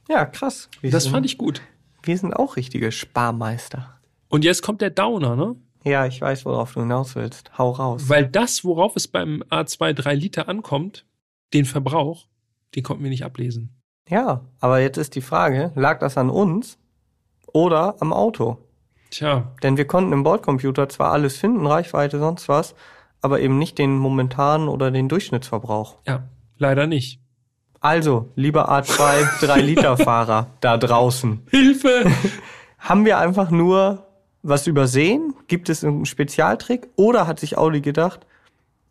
[0.09, 0.67] Ja, krass.
[0.81, 1.61] Wir das fand ich gut.
[2.03, 3.94] Wir sind auch richtige Sparmeister.
[4.35, 5.55] Und jetzt kommt der Downer, ne?
[5.85, 7.57] Ja, ich weiß, worauf du hinaus willst.
[7.57, 8.09] Hau raus.
[8.09, 11.05] Weil das, worauf es beim A2 3 Liter ankommt,
[11.53, 12.27] den Verbrauch,
[12.75, 13.81] den konnten wir nicht ablesen.
[14.09, 16.77] Ja, aber jetzt ist die Frage, lag das an uns
[17.53, 18.57] oder am Auto?
[19.09, 19.53] Tja.
[19.63, 22.75] Denn wir konnten im Bordcomputer zwar alles finden, Reichweite, sonst was,
[23.21, 25.99] aber eben nicht den momentanen oder den Durchschnittsverbrauch.
[26.05, 26.27] Ja,
[26.57, 27.21] leider nicht.
[27.79, 31.43] Also, lieber A2 3 Liter Fahrer da draußen.
[31.49, 32.11] Hilfe!
[32.79, 34.04] Haben wir einfach nur
[34.45, 35.33] was übersehen?
[35.47, 36.87] Gibt es einen Spezialtrick?
[36.95, 38.25] Oder hat sich Audi gedacht,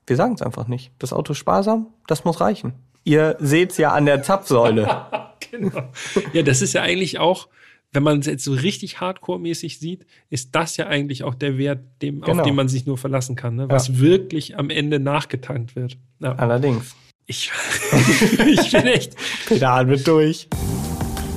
[0.07, 0.93] wir sagen es einfach nicht.
[0.99, 2.75] Das Auto ist sparsam, das muss reichen.
[3.05, 4.89] Ihr seht's ja an der Zapfsäule.
[5.51, 5.91] genau.
[6.33, 7.49] Ja, das ist ja eigentlich auch,
[7.93, 11.81] wenn man es jetzt so richtig hardcore-mäßig sieht, ist das ja eigentlich auch der Wert,
[12.03, 12.41] dem, genau.
[12.41, 13.69] auf den man sich nur verlassen kann, ne?
[13.69, 13.99] was ja.
[14.01, 15.97] wirklich am Ende nachgetankt wird.
[16.19, 16.35] Ja.
[16.35, 16.97] Allerdings.
[17.27, 17.53] Ich,
[18.47, 19.15] ich bin echt.
[19.47, 20.49] Pedal mit durch.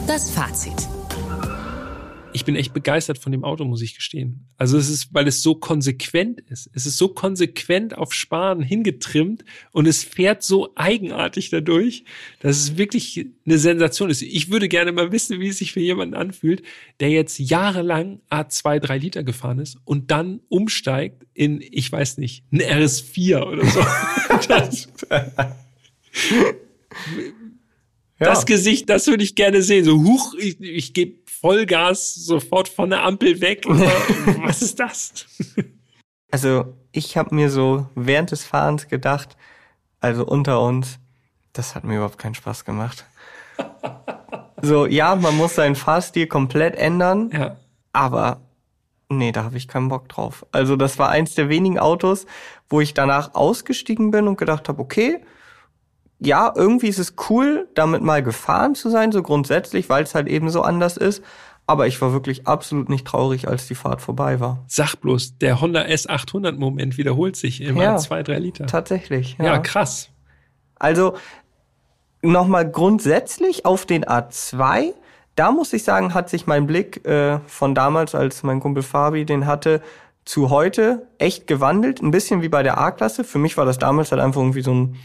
[0.08, 0.88] Das Fazit
[2.38, 4.46] ich bin echt begeistert von dem Auto, muss ich gestehen.
[4.58, 6.70] Also es ist, weil es so konsequent ist.
[6.74, 12.04] Es ist so konsequent auf Sparen hingetrimmt und es fährt so eigenartig dadurch,
[12.40, 14.22] dass es wirklich eine Sensation ist.
[14.22, 16.62] Ich würde gerne mal wissen, wie es sich für jemanden anfühlt,
[17.00, 22.44] der jetzt jahrelang A2 3 Liter gefahren ist und dann umsteigt in, ich weiß nicht,
[22.52, 23.80] ein RS4 oder so.
[24.48, 24.88] das,
[28.20, 29.86] das Gesicht, das würde ich gerne sehen.
[29.86, 33.64] So, huch, ich, ich gebe Vollgas sofort von der Ampel weg.
[33.68, 35.26] Was ist das?
[36.32, 39.38] Also ich habe mir so während des Fahrens gedacht,
[40.00, 41.00] also unter uns,
[41.54, 43.06] das hat mir überhaupt keinen Spaß gemacht.
[44.62, 47.58] so, ja, man muss seinen Fahrstil komplett ändern, ja.
[47.94, 48.42] aber
[49.10, 50.46] nee, da habe ich keinen Bock drauf.
[50.52, 52.26] Also das war eins der wenigen Autos,
[52.70, 55.22] wo ich danach ausgestiegen bin und gedacht habe, okay,
[56.20, 60.28] ja, irgendwie ist es cool, damit mal gefahren zu sein, so grundsätzlich, weil es halt
[60.28, 61.24] eben so anders ist.
[61.70, 64.64] Aber ich war wirklich absolut nicht traurig, als die Fahrt vorbei war.
[64.68, 67.98] Sag bloß, der Honda S800-Moment wiederholt sich immer Ja.
[67.98, 68.66] zwei, drei Liter.
[68.68, 69.36] Tatsächlich.
[69.38, 70.10] Ja, krass.
[70.80, 71.16] Also
[72.22, 74.94] nochmal grundsätzlich auf den A2,
[75.36, 79.26] da muss ich sagen, hat sich mein Blick äh, von damals, als mein Kumpel Fabi
[79.26, 79.82] den hatte,
[80.26, 82.02] zu heute echt gewandelt.
[82.02, 83.24] Ein bisschen wie bei der A-Klasse.
[83.24, 84.96] Für mich war das damals halt einfach irgendwie so ein,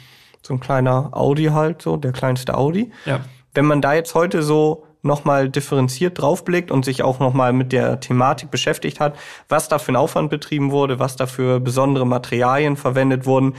[0.42, 2.90] so ein kleiner Audi halt, so der kleinste Audi.
[3.04, 3.20] Ja.
[3.54, 8.00] Wenn man da jetzt heute so nochmal differenziert draufblickt und sich auch nochmal mit der
[8.00, 9.16] Thematik beschäftigt hat,
[9.48, 13.54] was da für ein Aufwand betrieben wurde, was da für besondere Materialien verwendet wurden,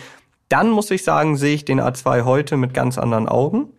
[0.49, 3.69] dann muss ich sagen, sehe ich den A2 heute mit ganz anderen Augen.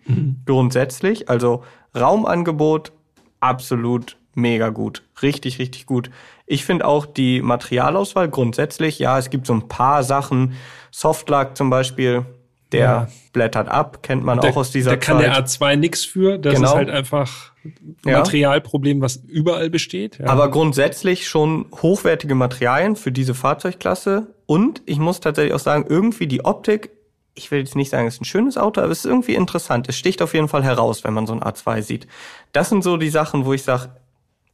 [0.44, 1.28] Grundsätzlich.
[1.28, 1.62] Also
[1.96, 2.92] Raumangebot
[3.40, 5.02] absolut mega gut.
[5.22, 6.10] Richtig, richtig gut.
[6.46, 10.54] Ich finde auch die Materialauswahl grundsätzlich, ja, es gibt so ein paar Sachen.
[10.90, 12.26] Softlack zum Beispiel,
[12.74, 13.08] der Ja.
[13.32, 15.26] blättert ab, kennt man Da, auch aus dieser da kann Zeit.
[15.26, 16.38] der A2 nix für.
[16.38, 16.68] Das Genau.
[16.68, 18.18] ist halt einfach ein Ja.
[18.18, 20.18] Materialproblem, was überall besteht.
[20.18, 20.26] Ja.
[20.26, 24.26] Aber grundsätzlich schon hochwertige Materialien für diese Fahrzeugklasse.
[24.46, 26.90] Und ich muss tatsächlich auch sagen, irgendwie die Optik,
[27.34, 29.88] ich will jetzt nicht sagen, es ist ein schönes Auto, aber es ist irgendwie interessant.
[29.88, 32.06] Es sticht auf jeden Fall heraus, wenn man so ein A2 sieht.
[32.52, 33.88] Das sind so die Sachen, wo ich sage,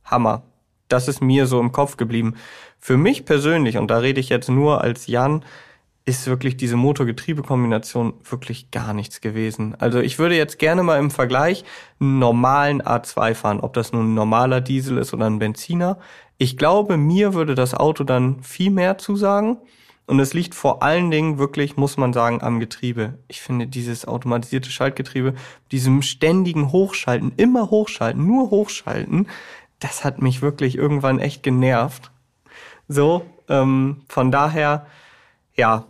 [0.05, 0.43] Hammer.
[0.89, 2.35] Das ist mir so im Kopf geblieben.
[2.79, 5.45] Für mich persönlich, und da rede ich jetzt nur als Jan,
[6.11, 9.75] ist wirklich diese Motor-Getriebe-Kombination wirklich gar nichts gewesen.
[9.79, 11.65] Also ich würde jetzt gerne mal im Vergleich
[12.01, 15.99] einen normalen A2 fahren, ob das nun ein normaler Diesel ist oder ein Benziner.
[16.39, 19.59] Ich glaube, mir würde das Auto dann viel mehr zusagen.
[20.07, 23.19] Und es liegt vor allen Dingen wirklich, muss man sagen, am Getriebe.
[23.29, 25.35] Ich finde dieses automatisierte Schaltgetriebe,
[25.71, 29.29] diesem ständigen Hochschalten, immer hochschalten, nur hochschalten,
[29.79, 32.11] das hat mich wirklich irgendwann echt genervt.
[32.89, 34.87] So, ähm, von daher,
[35.55, 35.85] ja,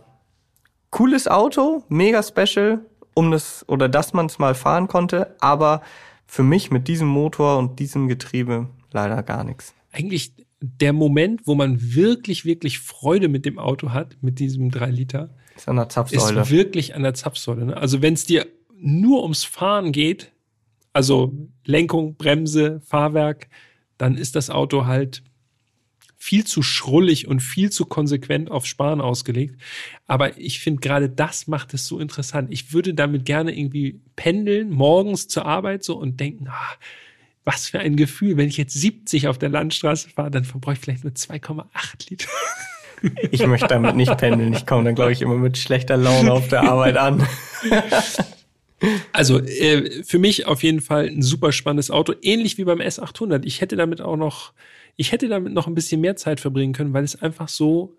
[0.91, 5.81] cooles Auto, mega special, um das oder dass man es mal fahren konnte, aber
[6.27, 9.73] für mich mit diesem Motor und diesem Getriebe leider gar nichts.
[9.91, 14.91] Eigentlich der Moment, wo man wirklich, wirklich Freude mit dem Auto hat, mit diesem 3
[14.91, 16.41] Liter, Ist an der Zapfsäule.
[16.41, 17.65] ist wirklich an der Zapfsäule.
[17.65, 17.77] Ne?
[17.77, 20.31] Also wenn es dir nur ums Fahren geht,
[20.93, 21.33] also
[21.65, 23.49] Lenkung, Bremse, Fahrwerk,
[23.97, 25.23] dann ist das Auto halt
[26.21, 29.59] viel zu schrullig und viel zu konsequent auf Sparen ausgelegt.
[30.05, 32.49] Aber ich finde gerade das macht es so interessant.
[32.51, 36.75] Ich würde damit gerne irgendwie pendeln, morgens zur Arbeit so und denken, ah,
[37.43, 40.79] was für ein Gefühl, wenn ich jetzt 70 auf der Landstraße fahre, dann verbrauche ich
[40.79, 41.65] vielleicht nur 2,8
[42.09, 42.29] Liter.
[43.31, 44.53] Ich möchte damit nicht pendeln.
[44.53, 47.27] Ich komme dann, glaube ich, immer mit schlechter Laune auf der Arbeit an.
[49.11, 53.41] Also äh, für mich auf jeden Fall ein super spannendes Auto, ähnlich wie beim S800.
[53.43, 54.53] Ich hätte damit auch noch,
[54.95, 57.97] ich hätte damit noch ein bisschen mehr Zeit verbringen können, weil es einfach so,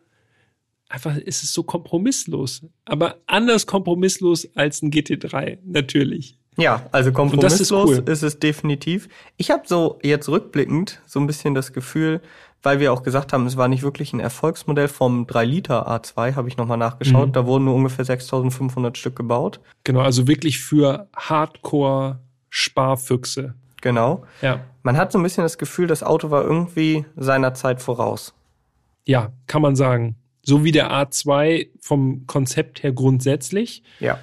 [0.89, 2.67] einfach ist es so kompromisslos.
[2.85, 6.39] Aber anders kompromisslos als ein GT3, natürlich.
[6.59, 8.05] Ja, also das ist kompromisslos cool.
[8.07, 9.09] ist, es definitiv.
[9.39, 12.21] Ich habe so jetzt rückblickend so ein bisschen das Gefühl,
[12.63, 16.37] weil wir auch gesagt haben, es war nicht wirklich ein Erfolgsmodell vom 3 Liter A2,
[16.37, 17.29] habe ich nochmal nachgeschaut.
[17.29, 17.33] Mhm.
[17.33, 19.61] Da wurden nur ungefähr 6500 Stück gebaut.
[19.85, 23.55] Genau, also wirklich für Hardcore-Sparfüchse.
[23.83, 24.25] Genau.
[24.41, 24.61] Ja.
[24.83, 28.33] Man hat so ein bisschen das Gefühl, das Auto war irgendwie seiner Zeit voraus.
[29.05, 30.17] Ja, kann man sagen.
[30.43, 33.83] So wie der A2 vom Konzept her grundsätzlich.
[34.01, 34.19] Ja.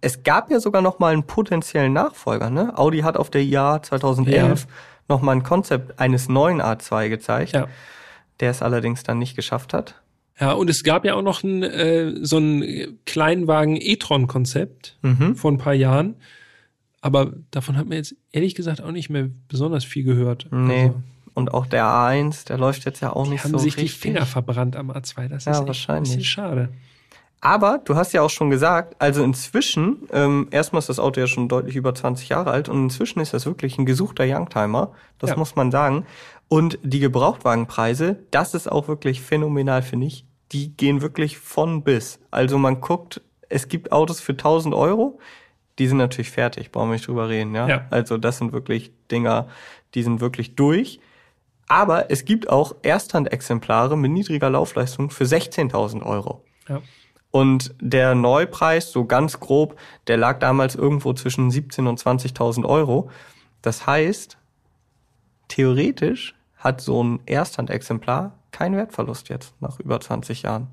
[0.00, 2.50] Es gab ja sogar noch mal einen potenziellen Nachfolger.
[2.50, 2.76] Ne?
[2.78, 4.68] Audi hat auf der IAA 2011 Ja.
[5.08, 7.68] noch mal ein Konzept eines neuen A2 gezeigt, Ja.
[8.40, 10.00] der es allerdings dann nicht geschafft hat.
[10.40, 15.36] Ja, und es gab ja auch noch ein, äh, so ein Kleinwagen E-Tron-Konzept Mhm.
[15.36, 16.16] vor ein paar Jahren.
[17.04, 20.46] Aber davon hat man jetzt ehrlich gesagt auch nicht mehr besonders viel gehört.
[20.50, 20.84] Nee.
[20.84, 21.02] Also,
[21.34, 23.92] Und auch der A1, der läuft jetzt ja auch nicht haben so sich richtig.
[23.92, 25.28] die Finger verbrannt am A2.
[25.28, 26.12] Das Ja, ist wahrscheinlich.
[26.14, 26.68] ein bisschen schade.
[27.42, 31.26] Aber du hast ja auch schon gesagt, also inzwischen, ähm, erstmal ist das Auto ja
[31.26, 34.92] schon deutlich über 20 Jahre alt und inzwischen ist das wirklich ein gesuchter Youngtimer.
[35.18, 35.36] Das Ja.
[35.36, 36.06] muss man sagen.
[36.48, 40.24] Und die Gebrauchtwagenpreise, das ist auch wirklich phänomenal, finde ich.
[40.52, 42.18] Die gehen wirklich von bis.
[42.30, 45.18] Also man guckt, es gibt Autos für 1000 Euro.
[45.78, 47.68] Die sind natürlich fertig, brauchen wir nicht drüber reden, ja?
[47.68, 47.86] Ja.
[47.90, 49.48] Also das sind wirklich Dinger,
[49.94, 51.00] die sind wirklich durch.
[51.66, 56.44] Aber es gibt auch Ersthandexemplare mit niedriger Laufleistung für 16.000 Euro.
[56.68, 56.80] Ja.
[57.30, 63.10] Und der Neupreis, so ganz grob, der lag damals irgendwo zwischen 17.000 und 20.000 Euro.
[63.60, 64.38] Das heißt,
[65.48, 70.68] theoretisch hat so ein Ersthandexemplar keinen Wertverlust jetzt nach über 20 Jahren.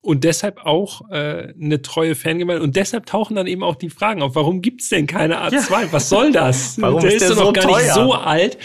[0.00, 2.62] Und deshalb auch äh, eine treue Fangemeinde.
[2.62, 5.70] Und deshalb tauchen dann eben auch die Fragen auf, warum gibt's denn keine A2?
[5.70, 5.92] Ja.
[5.92, 6.80] Was soll das?
[6.80, 7.82] warum der ist, der ist doch noch gar teuer?
[7.82, 8.58] nicht so alt.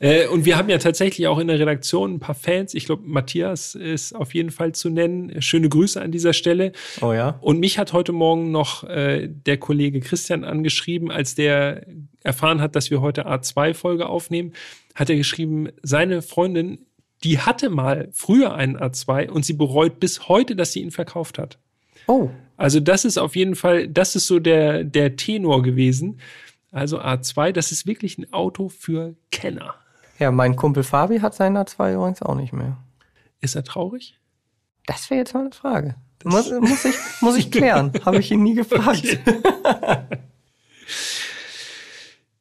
[0.00, 2.74] Äh, und wir haben ja tatsächlich auch in der Redaktion ein paar Fans.
[2.74, 5.40] Ich glaube, Matthias ist auf jeden Fall zu nennen.
[5.40, 6.72] Schöne Grüße an dieser Stelle.
[7.00, 7.38] Oh ja.
[7.40, 11.86] Und mich hat heute Morgen noch äh, der Kollege Christian angeschrieben, als der
[12.24, 14.52] erfahren hat, dass wir heute A2-Folge aufnehmen,
[14.94, 16.86] hat er geschrieben, seine Freundin
[17.22, 21.38] die hatte mal früher einen A2 und sie bereut bis heute, dass sie ihn verkauft
[21.38, 21.58] hat.
[22.06, 22.30] Oh.
[22.56, 26.20] Also das ist auf jeden Fall, das ist so der, der Tenor gewesen.
[26.72, 29.74] Also A2, das ist wirklich ein Auto für Kenner.
[30.18, 32.76] Ja, mein Kumpel Fabi hat seinen A2 übrigens auch nicht mehr.
[33.40, 34.18] Ist er traurig?
[34.86, 35.94] Das wäre jetzt mal eine Frage.
[36.24, 37.92] Muss, muss, ich, muss ich klären.
[38.04, 39.18] Habe ich ihn nie gefragt.
[39.26, 40.18] Okay.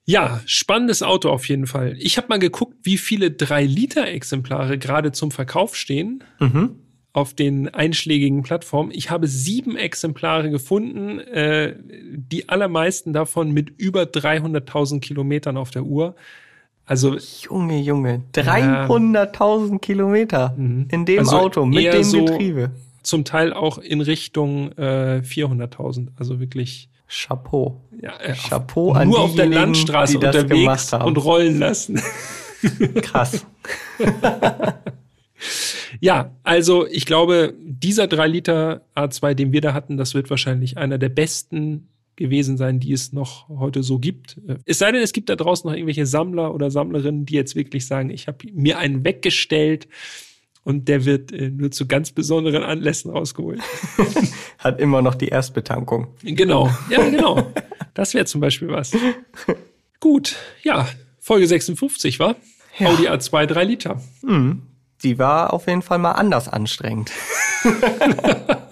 [0.09, 1.95] Ja, spannendes Auto auf jeden Fall.
[1.99, 6.23] Ich habe mal geguckt, wie viele 3-Liter-Exemplare gerade zum Verkauf stehen.
[6.39, 6.79] Mhm.
[7.13, 8.89] Auf den einschlägigen Plattformen.
[8.91, 15.83] Ich habe sieben Exemplare gefunden, äh, die allermeisten davon mit über 300.000 Kilometern auf der
[15.83, 16.15] Uhr.
[16.85, 20.87] Also Junge, Junge, 300.000 äh, Kilometer mhm.
[20.91, 22.71] in dem also Auto mit dem so Getriebe.
[23.03, 26.07] Zum Teil auch in Richtung äh, 400.000.
[26.17, 27.81] Also wirklich Chapeau.
[28.01, 32.01] Ja, äh, Chapeau an Nur auf der Landstraße die unterwegs und rollen lassen.
[33.01, 33.45] Krass.
[35.99, 40.77] ja, also ich glaube, dieser 3 Liter A2, den wir da hatten, das wird wahrscheinlich
[40.77, 44.39] einer der besten gewesen sein, die es noch heute so gibt.
[44.65, 47.87] Es sei denn, es gibt da draußen noch irgendwelche Sammler oder Sammlerinnen, die jetzt wirklich
[47.87, 49.87] sagen, ich habe mir einen weggestellt
[50.69, 53.59] und der wird äh, nur zu ganz besonderen Anlässen rausgeholt.
[54.59, 56.09] Hat immer noch die Erstbetankung.
[56.21, 57.51] Genau, ja, genau.
[57.95, 58.91] Das wäre zum Beispiel was.
[59.99, 60.87] Gut, ja,
[61.19, 62.35] Folge 56 war
[62.77, 62.87] ja.
[62.87, 63.99] Audi A2 3 Liter.
[64.21, 64.61] Mhm.
[65.01, 67.09] Die war auf jeden Fall mal anders anstrengend.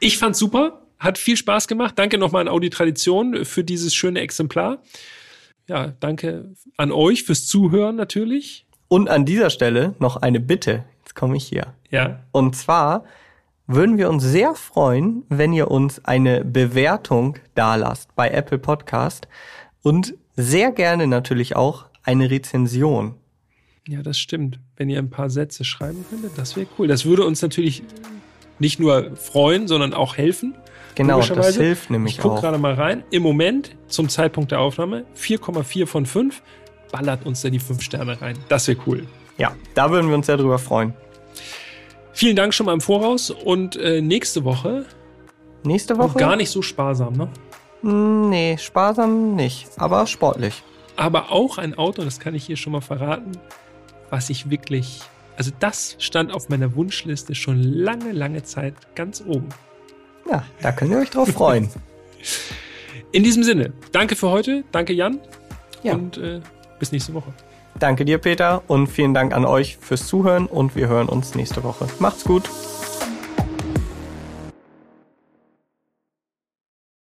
[0.00, 1.98] ich fand's super, hat viel Spaß gemacht.
[1.98, 4.82] Danke nochmal an Audi Tradition für dieses schöne Exemplar.
[5.68, 8.64] Ja, danke an euch fürs Zuhören natürlich.
[8.92, 10.84] Und an dieser Stelle noch eine Bitte.
[10.98, 11.72] Jetzt komme ich hier.
[11.88, 12.18] Ja.
[12.30, 13.04] Und zwar
[13.66, 19.28] würden wir uns sehr freuen, wenn ihr uns eine Bewertung dalasst bei Apple Podcast
[19.80, 23.14] und sehr gerne natürlich auch eine Rezension.
[23.88, 24.60] Ja, das stimmt.
[24.76, 26.86] Wenn ihr ein paar Sätze schreiben könntet, das wäre cool.
[26.86, 27.82] Das würde uns natürlich
[28.58, 30.54] nicht nur freuen, sondern auch helfen.
[30.96, 32.34] Genau, das hilft nämlich ich guck auch.
[32.36, 33.04] Ich gucke gerade mal rein.
[33.10, 36.42] Im Moment, zum Zeitpunkt der Aufnahme, 4,4 von 5
[36.92, 38.38] ballert uns da die fünf Sterne rein.
[38.48, 39.06] Das wäre cool.
[39.38, 40.94] Ja, da würden wir uns sehr drüber freuen.
[42.12, 44.84] Vielen Dank schon mal im Voraus und äh, nächste Woche.
[45.64, 46.18] Nächste Woche?
[46.18, 47.28] Gar nicht so sparsam, ne?
[47.80, 50.62] Hm, nee, sparsam nicht, aber sportlich.
[50.96, 53.32] Aber auch ein Auto, das kann ich hier schon mal verraten,
[54.10, 55.00] was ich wirklich.
[55.36, 59.48] Also, das stand auf meiner Wunschliste schon lange, lange Zeit ganz oben.
[60.30, 61.70] Ja, da könnt ihr euch drauf freuen.
[63.12, 65.18] In diesem Sinne, danke für heute, danke Jan.
[65.82, 65.94] Ja.
[65.94, 66.40] Und äh,
[66.82, 67.32] bis nächste Woche.
[67.78, 71.62] Danke dir, Peter, und vielen Dank an euch fürs Zuhören und wir hören uns nächste
[71.62, 71.86] Woche.
[72.00, 72.50] Macht's gut.